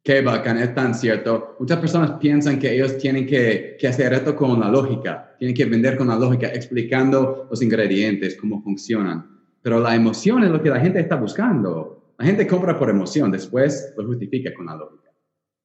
Qué 0.10 0.22
bacán, 0.24 0.58
es 0.58 0.74
tan 0.74 0.96
cierto. 0.96 1.56
Muchas 1.60 1.78
personas 1.78 2.14
piensan 2.20 2.58
que 2.58 2.74
ellos 2.74 2.98
tienen 2.98 3.28
que, 3.28 3.78
que, 3.80 3.88
hacer 3.88 4.12
esto 4.12 4.36
con 4.36 4.60
la 4.60 4.68
lógica, 4.68 5.36
tienen 5.38 5.56
que 5.56 5.66
vender 5.66 5.98
con 5.98 6.08
la 6.08 6.16
lógica, 6.16 6.48
explicando 6.48 7.46
los 7.48 7.62
ingredientes, 7.62 8.36
cómo 8.36 8.60
funcionan. 8.60 9.40
Pero 9.62 9.80
la 9.80 9.94
emoción 9.94 10.44
es 10.44 10.50
lo 10.50 10.64
que 10.64 10.72
la 10.72 10.80
gente 10.80 11.00
está 11.00 11.16
buscando. 11.16 12.16
La 12.18 12.26
gente 12.26 12.48
compra 12.48 12.76
por 12.76 12.90
emoción, 12.90 13.30
después 13.30 13.94
lo 13.96 14.08
justifica 14.08 14.52
con 14.52 14.66
la 14.66 14.78
lógica. 14.78 15.12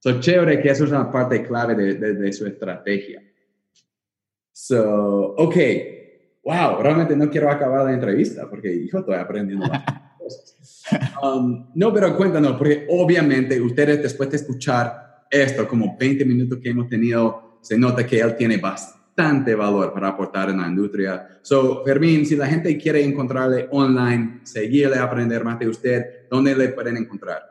So, 0.00 0.20
chévere 0.20 0.60
que 0.60 0.68
eso 0.68 0.84
es 0.84 0.90
una 0.90 1.10
parte 1.10 1.42
clave 1.42 1.74
de, 1.74 1.94
de, 1.94 2.12
de 2.12 2.32
su 2.34 2.46
estrategia. 2.46 3.22
So, 4.52 5.36
ok. 5.38 5.56
Wow, 6.44 6.82
realmente 6.82 7.16
no 7.16 7.30
quiero 7.30 7.50
acabar 7.50 7.86
la 7.86 7.94
entrevista 7.94 8.46
porque 8.50 8.86
yo 8.92 8.98
estoy 8.98 9.14
aprendiendo 9.14 9.64
cosas. 10.18 10.54
Um, 11.22 11.70
no, 11.74 11.92
pero 11.92 12.16
cuéntanos, 12.16 12.56
porque 12.58 12.86
obviamente 12.90 13.60
ustedes 13.60 14.02
después 14.02 14.30
de 14.30 14.36
escuchar 14.36 15.24
esto, 15.30 15.66
como 15.66 15.96
20 15.98 16.24
minutos 16.24 16.58
que 16.62 16.70
hemos 16.70 16.88
tenido, 16.88 17.58
se 17.62 17.78
nota 17.78 18.06
que 18.06 18.20
él 18.20 18.36
tiene 18.36 18.58
bastante 18.58 19.54
valor 19.54 19.92
para 19.92 20.08
aportar 20.08 20.50
en 20.50 20.60
la 20.60 20.68
industria. 20.68 21.40
So, 21.42 21.82
Fermín, 21.84 22.26
si 22.26 22.36
la 22.36 22.46
gente 22.46 22.76
quiere 22.76 23.02
encontrarle 23.02 23.68
online, 23.70 24.40
seguirle, 24.42 24.98
aprender 24.98 25.42
más 25.44 25.58
de 25.58 25.68
usted, 25.68 26.28
¿dónde 26.30 26.54
le 26.54 26.68
pueden 26.68 26.96
encontrar? 26.96 27.42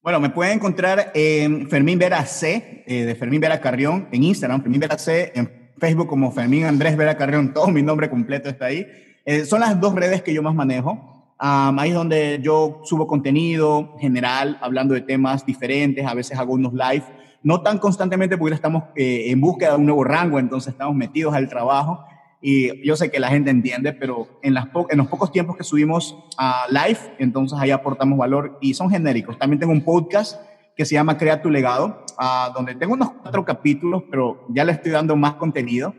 Bueno, 0.00 0.20
me 0.20 0.30
pueden 0.30 0.54
encontrar 0.54 1.10
en 1.14 1.68
Fermín 1.68 1.98
Vera 1.98 2.24
C, 2.24 2.84
eh, 2.86 3.04
de 3.04 3.14
Fermín 3.14 3.40
Vera 3.40 3.60
Carrión, 3.60 4.08
en 4.12 4.22
Instagram, 4.22 4.62
Fermín 4.62 4.80
Vera 4.80 4.96
C, 4.96 5.32
en 5.34 5.50
Facebook 5.76 6.08
como 6.08 6.30
Fermín 6.30 6.64
Andrés 6.64 6.96
Vera 6.96 7.16
Carrión, 7.16 7.52
todo 7.54 7.68
mi 7.68 7.82
nombre 7.82 8.08
completo 8.08 8.48
está 8.48 8.66
ahí. 8.66 8.86
Eh, 9.24 9.44
son 9.44 9.60
las 9.60 9.78
dos 9.80 9.94
redes 9.94 10.22
que 10.22 10.32
yo 10.32 10.42
más 10.42 10.54
manejo. 10.54 11.17
Um, 11.40 11.78
ahí 11.78 11.90
es 11.90 11.94
donde 11.94 12.40
yo 12.42 12.80
subo 12.82 13.06
contenido 13.06 13.96
general, 14.00 14.58
hablando 14.60 14.94
de 14.94 15.02
temas 15.02 15.46
diferentes, 15.46 16.04
a 16.04 16.14
veces 16.14 16.36
hago 16.36 16.54
unos 16.54 16.72
live, 16.72 17.04
no 17.44 17.60
tan 17.60 17.78
constantemente 17.78 18.36
porque 18.36 18.56
estamos 18.56 18.84
eh, 18.96 19.30
en 19.30 19.40
búsqueda 19.40 19.70
de 19.70 19.76
un 19.76 19.86
nuevo 19.86 20.02
rango, 20.02 20.40
entonces 20.40 20.72
estamos 20.72 20.96
metidos 20.96 21.34
al 21.34 21.48
trabajo 21.48 22.04
y 22.40 22.84
yo 22.84 22.96
sé 22.96 23.10
que 23.10 23.20
la 23.20 23.28
gente 23.28 23.50
entiende, 23.50 23.92
pero 23.92 24.40
en, 24.42 24.54
los 24.54 25.08
pocos 25.08 25.30
tiempos 25.30 25.56
que 25.56 25.62
subimos 25.62 26.16
a 26.36 26.66
live, 26.70 26.98
entonces 27.18 27.58
ahí 27.58 27.70
aportamos 27.70 28.18
valor 28.18 28.58
y 28.60 28.74
son 28.74 28.90
genéricos. 28.90 29.38
También 29.38 29.60
tengo 29.60 29.72
un 29.72 29.84
podcast 29.84 30.40
que 30.76 30.84
se 30.84 30.94
llama 30.94 31.18
Crea 31.18 31.42
tu 31.42 31.50
legado, 31.50 32.04
uh, 32.18 32.52
donde 32.52 32.74
tengo 32.74 32.94
unos 32.94 33.10
cuatro 33.22 33.44
capítulos, 33.44 34.04
pero 34.10 34.44
ya 34.48 34.64
le 34.64 34.72
estoy 34.72 34.92
dando 34.92 35.16
más 35.16 35.34
contenido 35.34 35.94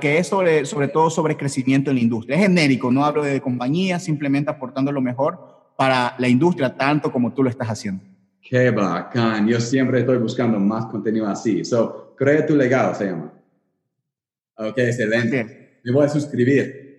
que 0.00 0.18
es 0.18 0.26
sobre, 0.26 0.64
sobre 0.64 0.88
todo 0.88 1.10
sobre 1.10 1.36
crecimiento 1.36 1.90
en 1.90 1.96
la 1.96 2.02
industria. 2.02 2.36
Es 2.36 2.42
genérico, 2.42 2.90
no 2.90 3.04
hablo 3.04 3.22
de 3.22 3.40
compañía, 3.40 3.98
simplemente 3.98 4.50
aportando 4.50 4.92
lo 4.92 5.00
mejor 5.00 5.72
para 5.76 6.14
la 6.18 6.28
industria, 6.28 6.76
tanto 6.76 7.10
como 7.10 7.32
tú 7.32 7.42
lo 7.42 7.50
estás 7.50 7.68
haciendo. 7.68 8.04
Qué 8.42 8.70
bacán. 8.70 9.46
Yo 9.46 9.60
siempre 9.60 10.00
estoy 10.00 10.18
buscando 10.18 10.58
más 10.58 10.86
contenido 10.86 11.26
así. 11.26 11.64
So, 11.64 12.14
crea 12.16 12.44
tu 12.44 12.56
legado, 12.56 12.94
se 12.94 13.06
llama. 13.06 13.32
Ok, 14.56 14.76
excelente. 14.78 15.80
Me 15.84 15.92
voy 15.92 16.04
a 16.04 16.08
suscribir. 16.08 16.80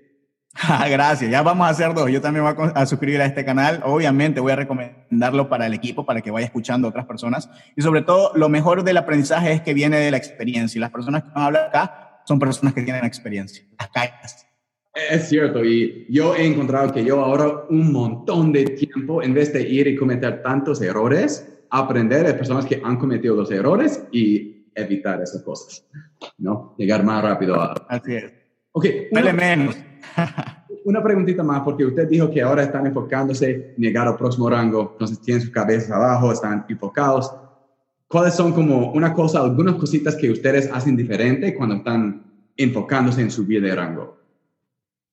Ah, 0.53 0.85
gracias, 0.89 1.31
ya 1.31 1.41
vamos 1.43 1.65
a 1.65 1.69
hacer 1.69 1.93
dos. 1.93 2.11
Yo 2.11 2.19
también 2.19 2.43
voy 2.43 2.71
a, 2.75 2.85
suscribir 2.85 3.21
a 3.21 3.25
este 3.25 3.45
canal. 3.45 3.81
Obviamente 3.85 4.41
voy 4.41 4.51
a 4.51 4.57
recomendarlo 4.57 5.47
para 5.47 5.65
el 5.65 5.73
equipo, 5.73 6.05
para 6.05 6.19
que 6.19 6.29
vaya 6.29 6.45
escuchando 6.45 6.87
a 6.87 6.89
otras 6.89 7.05
personas. 7.05 7.49
Y 7.77 7.81
sobre 7.81 8.01
todo, 8.01 8.33
lo 8.35 8.49
mejor 8.49 8.83
del 8.83 8.97
aprendizaje 8.97 9.53
es 9.53 9.61
que 9.61 9.73
viene 9.73 9.97
de 9.97 10.11
la 10.11 10.17
experiencia. 10.17 10.77
Y 10.77 10.81
las 10.81 10.91
personas 10.91 11.23
que 11.23 11.29
van 11.29 11.43
a 11.43 11.45
hablar 11.45 11.67
acá 11.69 12.10
son 12.31 12.39
personas 12.39 12.73
que 12.73 12.83
tienen 12.83 13.03
experiencia, 13.03 13.61
las. 13.93 14.47
Es 14.93 15.27
cierto, 15.27 15.65
y 15.65 16.05
yo 16.09 16.33
he 16.33 16.45
encontrado 16.45 16.93
que 16.93 17.03
yo 17.03 17.19
ahora 17.19 17.65
un 17.69 17.91
montón 17.91 18.53
de 18.53 18.63
tiempo, 18.63 19.21
en 19.21 19.33
vez 19.33 19.51
de 19.51 19.61
ir 19.63 19.85
y 19.87 19.97
cometer 19.97 20.41
tantos 20.41 20.81
errores, 20.81 21.45
aprender 21.69 22.25
de 22.25 22.33
personas 22.33 22.65
que 22.65 22.81
han 22.81 22.95
cometido 22.95 23.35
los 23.35 23.51
errores 23.51 24.05
y 24.13 24.71
evitar 24.73 25.21
esas 25.21 25.43
cosas, 25.43 25.85
¿no? 26.37 26.73
Llegar 26.77 27.03
más 27.03 27.21
rápido 27.21 27.55
a... 27.55 27.73
Así 27.89 28.15
es. 28.15 28.31
Ok. 28.71 28.85
Una, 29.11 29.33
menos. 29.33 29.75
una 30.85 31.03
preguntita 31.03 31.43
más, 31.43 31.63
porque 31.63 31.83
usted 31.83 32.07
dijo 32.07 32.31
que 32.31 32.41
ahora 32.41 32.63
están 32.63 32.87
enfocándose 32.87 33.73
en 33.75 33.83
llegar 33.83 34.07
al 34.07 34.15
próximo 34.15 34.49
rango, 34.49 34.91
entonces 34.93 35.19
tienen 35.19 35.41
sus 35.41 35.51
cabezas 35.51 35.91
abajo, 35.91 36.31
están 36.31 36.65
enfocados. 36.69 37.29
¿Cuáles 38.11 38.33
son 38.33 38.51
como 38.51 38.91
una 38.91 39.13
cosa, 39.13 39.39
algunas 39.39 39.75
cositas 39.75 40.17
que 40.17 40.29
ustedes 40.29 40.69
hacen 40.73 40.97
diferente 40.97 41.55
cuando 41.55 41.75
están 41.75 42.23
enfocándose 42.57 43.21
en 43.21 43.31
subir 43.31 43.61
de 43.61 43.73
rango? 43.73 44.17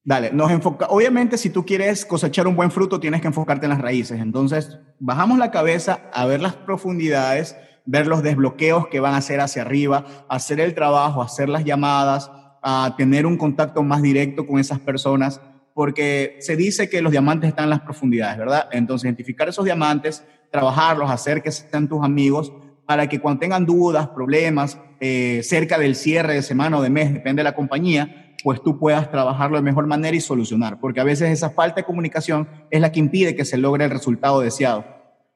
Dale, 0.02 0.32
nos 0.32 0.50
enfoca. 0.50 0.86
Obviamente, 0.86 1.38
si 1.38 1.50
tú 1.50 1.64
quieres 1.64 2.04
cosechar 2.04 2.48
un 2.48 2.56
buen 2.56 2.72
fruto, 2.72 2.98
tienes 2.98 3.20
que 3.20 3.28
enfocarte 3.28 3.66
en 3.66 3.70
las 3.70 3.80
raíces. 3.80 4.20
Entonces, 4.20 4.78
bajamos 4.98 5.38
la 5.38 5.52
cabeza 5.52 6.10
a 6.12 6.26
ver 6.26 6.40
las 6.40 6.54
profundidades, 6.54 7.56
ver 7.86 8.08
los 8.08 8.24
desbloqueos 8.24 8.88
que 8.88 8.98
van 8.98 9.14
a 9.14 9.18
hacer 9.18 9.40
hacia 9.40 9.62
arriba, 9.62 10.04
hacer 10.28 10.58
el 10.58 10.74
trabajo, 10.74 11.22
hacer 11.22 11.48
las 11.48 11.64
llamadas, 11.64 12.32
a 12.62 12.94
tener 12.96 13.26
un 13.26 13.36
contacto 13.36 13.84
más 13.84 14.02
directo 14.02 14.44
con 14.44 14.58
esas 14.58 14.80
personas, 14.80 15.40
porque 15.72 16.36
se 16.40 16.56
dice 16.56 16.90
que 16.90 17.00
los 17.00 17.12
diamantes 17.12 17.50
están 17.50 17.64
en 17.66 17.70
las 17.70 17.80
profundidades, 17.82 18.38
¿verdad? 18.38 18.68
Entonces, 18.72 19.04
identificar 19.04 19.48
esos 19.48 19.64
diamantes, 19.64 20.24
trabajarlos, 20.50 21.08
hacer 21.08 21.44
que 21.44 21.52
sean 21.52 21.88
tus 21.88 22.02
amigos, 22.02 22.52
para 22.88 23.06
que 23.06 23.20
cuando 23.20 23.40
tengan 23.40 23.66
dudas, 23.66 24.08
problemas, 24.08 24.78
eh, 24.98 25.42
cerca 25.44 25.76
del 25.76 25.94
cierre 25.94 26.32
de 26.32 26.42
semana 26.42 26.78
o 26.78 26.82
de 26.82 26.88
mes, 26.88 27.12
depende 27.12 27.40
de 27.40 27.44
la 27.44 27.54
compañía, 27.54 28.32
pues 28.42 28.62
tú 28.62 28.78
puedas 28.78 29.10
trabajarlo 29.10 29.58
de 29.58 29.62
mejor 29.62 29.86
manera 29.86 30.16
y 30.16 30.22
solucionar, 30.22 30.80
porque 30.80 30.98
a 30.98 31.04
veces 31.04 31.28
esa 31.30 31.50
falta 31.50 31.82
de 31.82 31.84
comunicación 31.84 32.48
es 32.70 32.80
la 32.80 32.90
que 32.90 32.98
impide 32.98 33.36
que 33.36 33.44
se 33.44 33.58
logre 33.58 33.84
el 33.84 33.90
resultado 33.90 34.40
deseado. 34.40 34.86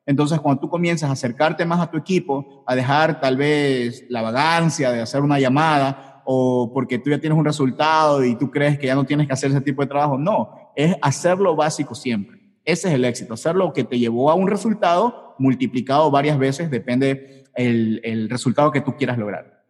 Entonces, 0.07 0.41
cuando 0.41 0.63
tú 0.63 0.71
comienzas 0.71 1.11
a 1.11 1.13
acercarte 1.13 1.67
más 1.67 1.81
a 1.81 1.91
tu 1.91 1.99
equipo, 1.99 2.65
a 2.67 2.75
dejar 2.75 3.21
tal 3.21 3.37
vez 3.37 4.07
la 4.09 4.23
vagancia 4.23 4.91
de 4.91 5.03
hacer 5.03 5.21
una 5.21 5.39
llamada 5.39 6.23
o 6.25 6.71
porque 6.73 6.99
tú 7.01 7.11
ya 7.11 7.19
tienes 7.19 7.39
un 7.39 7.45
resultado 7.45 8.25
y 8.25 8.35
tú 8.35 8.51
crees 8.51 8.79
que 8.79 8.87
ya 8.87 8.95
no 8.95 9.05
tienes 9.05 9.27
que 9.27 9.35
hacer 9.35 9.51
ese 9.51 9.61
tipo 9.61 9.83
de 9.83 9.89
trabajo, 9.89 10.17
no, 10.17 10.73
es 10.75 10.97
hacer 11.03 11.37
lo 11.37 11.55
básico 11.55 11.95
siempre. 11.95 12.42
Ese 12.65 12.89
es 12.89 12.95
el 12.95 13.05
éxito, 13.05 13.35
hacer 13.35 13.57
lo 13.57 13.73
que 13.73 13.85
te 13.85 13.99
llevó 13.99 14.31
a 14.31 14.35
un 14.35 14.47
resultado 14.47 15.35
multiplicado 15.39 16.11
varias 16.11 16.39
veces, 16.39 16.71
depende 16.71 17.45
el, 17.55 18.01
el 18.05 18.31
resultado 18.31 18.71
que 18.71 18.81
tú 18.81 18.97
quieras 18.97 19.19
lograr. 19.19 19.65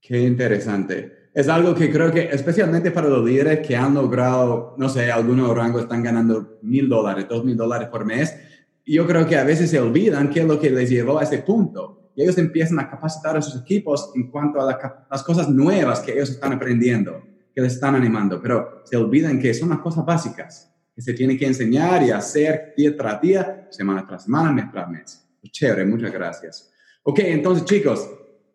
Qué 0.00 0.20
interesante. 0.22 1.30
Es 1.34 1.48
algo 1.48 1.74
que 1.74 1.90
creo 1.90 2.12
que, 2.12 2.28
especialmente 2.32 2.90
para 2.90 3.08
los 3.08 3.24
líderes 3.24 3.66
que 3.66 3.76
han 3.76 3.94
logrado, 3.94 4.74
no 4.78 4.88
sé, 4.88 5.10
algunos 5.10 5.54
rangos 5.54 5.82
están 5.82 6.02
ganando 6.02 6.58
mil 6.62 6.88
dólares, 6.88 7.26
dos 7.28 7.44
mil 7.44 7.56
dólares 7.56 7.88
por 7.88 8.04
mes, 8.04 8.36
yo 8.84 9.06
creo 9.06 9.26
que 9.26 9.36
a 9.36 9.44
veces 9.44 9.70
se 9.70 9.78
olvidan 9.78 10.30
qué 10.30 10.40
es 10.40 10.46
lo 10.46 10.58
que 10.58 10.70
les 10.70 10.90
llevó 10.90 11.18
a 11.18 11.22
ese 11.22 11.38
punto. 11.38 12.12
Y 12.16 12.22
ellos 12.22 12.38
empiezan 12.38 12.80
a 12.80 12.90
capacitar 12.90 13.36
a 13.36 13.42
sus 13.42 13.60
equipos 13.60 14.10
en 14.14 14.30
cuanto 14.30 14.60
a 14.60 14.78
las 15.08 15.22
cosas 15.22 15.48
nuevas 15.48 16.00
que 16.00 16.12
ellos 16.12 16.30
están 16.30 16.52
aprendiendo, 16.52 17.22
que 17.54 17.60
les 17.60 17.74
están 17.74 17.94
animando, 17.94 18.40
pero 18.42 18.82
se 18.84 18.96
olvidan 18.96 19.38
que 19.38 19.54
son 19.54 19.68
las 19.68 19.78
cosas 19.78 20.04
básicas 20.04 20.69
se 21.00 21.14
tienen 21.14 21.38
que 21.38 21.46
enseñar 21.46 22.02
y 22.02 22.10
hacer 22.10 22.74
día 22.76 22.96
tras 22.96 23.20
día, 23.20 23.68
semana 23.70 24.06
tras 24.06 24.24
semana, 24.24 24.52
mes 24.52 24.70
tras 24.70 24.88
mes. 24.88 25.26
Chévere, 25.50 25.84
muchas 25.84 26.12
gracias. 26.12 26.70
Ok, 27.02 27.20
entonces 27.20 27.64
chicos, 27.64 28.08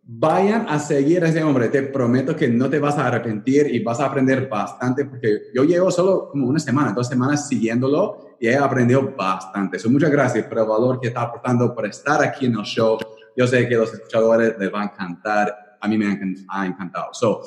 vayan 0.04 0.68
a 0.70 0.80
seguir 0.80 1.24
a 1.24 1.30
ese 1.30 1.44
hombre. 1.44 1.70
Te 1.70 1.84
prometo 1.84 2.36
que 2.36 2.48
no 2.48 2.70
te 2.70 2.80
vas 2.80 2.98
a 2.98 3.08
arrepentir 3.08 3.68
y 3.74 3.80
vas 3.80 4.00
a 4.00 4.06
aprender 4.06 4.48
bastante 4.48 5.06
porque 5.06 5.46
yo 5.54 5.64
llevo 5.64 5.90
solo 5.90 6.30
como 6.30 6.48
una 6.48 6.60
semana, 6.60 6.94
dos 6.94 7.08
semanas 7.08 7.48
siguiéndolo 7.48 8.36
y 8.40 8.48
he 8.48 8.56
aprendido 8.56 9.14
bastante. 9.18 9.80
So, 9.80 9.90
muchas 9.90 10.12
gracias 10.12 10.46
por 10.46 10.60
el 10.60 10.66
valor 10.66 11.00
que 11.00 11.08
está 11.08 11.24
aportando, 11.24 11.74
por 11.74 11.86
estar 11.88 12.24
aquí 12.24 12.46
en 12.46 12.54
el 12.54 12.64
show. 12.64 12.98
Yo 13.36 13.48
sé 13.48 13.68
que 13.68 13.76
los 13.76 13.94
escuchadores 13.94 14.56
les 14.60 14.74
va 14.74 14.84
a 14.84 14.86
encantar. 14.86 15.78
A 15.82 15.88
mí 15.88 15.98
me 15.98 16.08
ha 16.50 16.66
encantado. 16.66 17.14
So, 17.14 17.42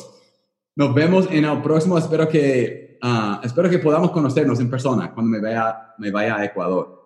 nos 0.74 0.94
vemos 0.94 1.28
en 1.30 1.44
el 1.44 1.62
próximo. 1.62 1.96
Espero 1.98 2.28
que, 2.28 2.87
uh, 3.02 3.44
espero 3.44 3.68
que 3.70 3.78
podamos 3.78 4.10
conocernos 4.10 4.60
en 4.60 4.70
persona 4.70 5.12
cuando 5.12 5.30
me, 5.30 5.40
vaya, 5.40 5.94
me 5.98 6.10
vaya 6.10 6.36
a 6.36 6.44
Ecuador. 6.44 6.98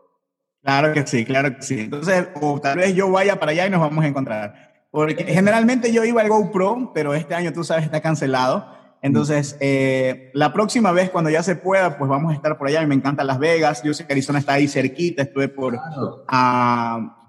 Claro 0.63 0.93
que 0.93 1.07
sí, 1.07 1.25
claro 1.25 1.57
que 1.57 1.63
sí. 1.63 1.81
Entonces, 1.81 2.29
o 2.41 2.61
tal 2.61 2.79
vez 2.79 2.95
yo 2.95 3.11
vaya 3.11 3.41
para 3.41 3.53
allá 3.53 3.67
y 3.67 3.71
nos 3.71 3.81
vamos 3.81 4.05
a 4.05 4.09
encontrar. 4.09 4.73
Porque 4.93 5.25
generalmente 5.25 5.93
yo 5.93 6.05
iba 6.05 6.21
al 6.21 6.29
GoPro, 6.29 6.93
pero 6.95 7.15
este 7.15 7.35
año, 7.35 7.53
tú 7.53 7.65
sabes, 7.65 7.85
está 7.85 8.01
cancelado. 8.01 8.69
Entonces, 9.01 9.57
eh, 9.59 10.31
la 10.35 10.53
próxima 10.53 10.93
vez, 10.93 11.11
cuando 11.11 11.31
ya 11.31 11.43
se 11.43 11.57
pueda, 11.57 11.99
pues 11.99 12.09
vamos 12.09 12.33
a 12.33 12.37
estar 12.37 12.57
por 12.57 12.69
allá. 12.69 12.87
Me 12.87 12.95
encanta 12.95 13.25
Las 13.25 13.41
Vegas. 13.41 13.83
Yo 13.83 13.95
sé 13.95 14.07
que 14.07 14.13
Arizona 14.13 14.39
está 14.39 14.53
ahí 14.53 14.69
cerquita. 14.69 15.23
Estuve 15.23 15.49
por, 15.49 15.77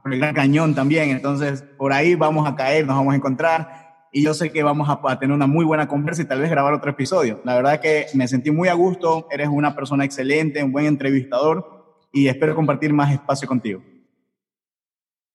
por 0.03 0.13
el 0.13 0.19
Gran 0.19 0.35
Cañón 0.35 0.75
también. 0.75 1.09
Entonces, 1.09 1.63
por 1.77 1.93
ahí 1.93 2.13
vamos 2.13 2.47
a 2.47 2.55
caer, 2.55 2.85
nos 2.85 2.97
vamos 2.97 3.13
a 3.13 3.17
encontrar. 3.17 3.92
Y 4.13 4.21
yo 4.21 4.35
sé 4.35 4.51
que 4.51 4.61
vamos 4.61 4.87
a, 4.89 5.19
tener 5.19 5.35
una 5.35 5.47
muy 5.47 5.65
buena 5.65 5.87
conversa 5.87 6.21
y 6.21 6.25
tal 6.25 6.39
vez 6.39 6.49
grabar 6.51 6.73
otro 6.73 6.91
episodio. 6.91 7.41
La 7.43 7.55
verdad 7.55 7.81
que 7.81 8.05
me 8.13 8.27
sentí 8.27 8.51
muy 8.51 8.69
a 8.69 8.75
gusto, 8.75 9.27
eres 9.31 9.49
una 9.49 9.75
persona 9.75 10.05
excelente, 10.05 10.63
un 10.63 10.71
buen 10.71 10.85
entrevistador 10.85 11.83
y 12.11 12.27
espero 12.27 12.53
compartir 12.53 12.93
más 12.93 13.11
espacio 13.11 13.47
contigo. 13.47 13.81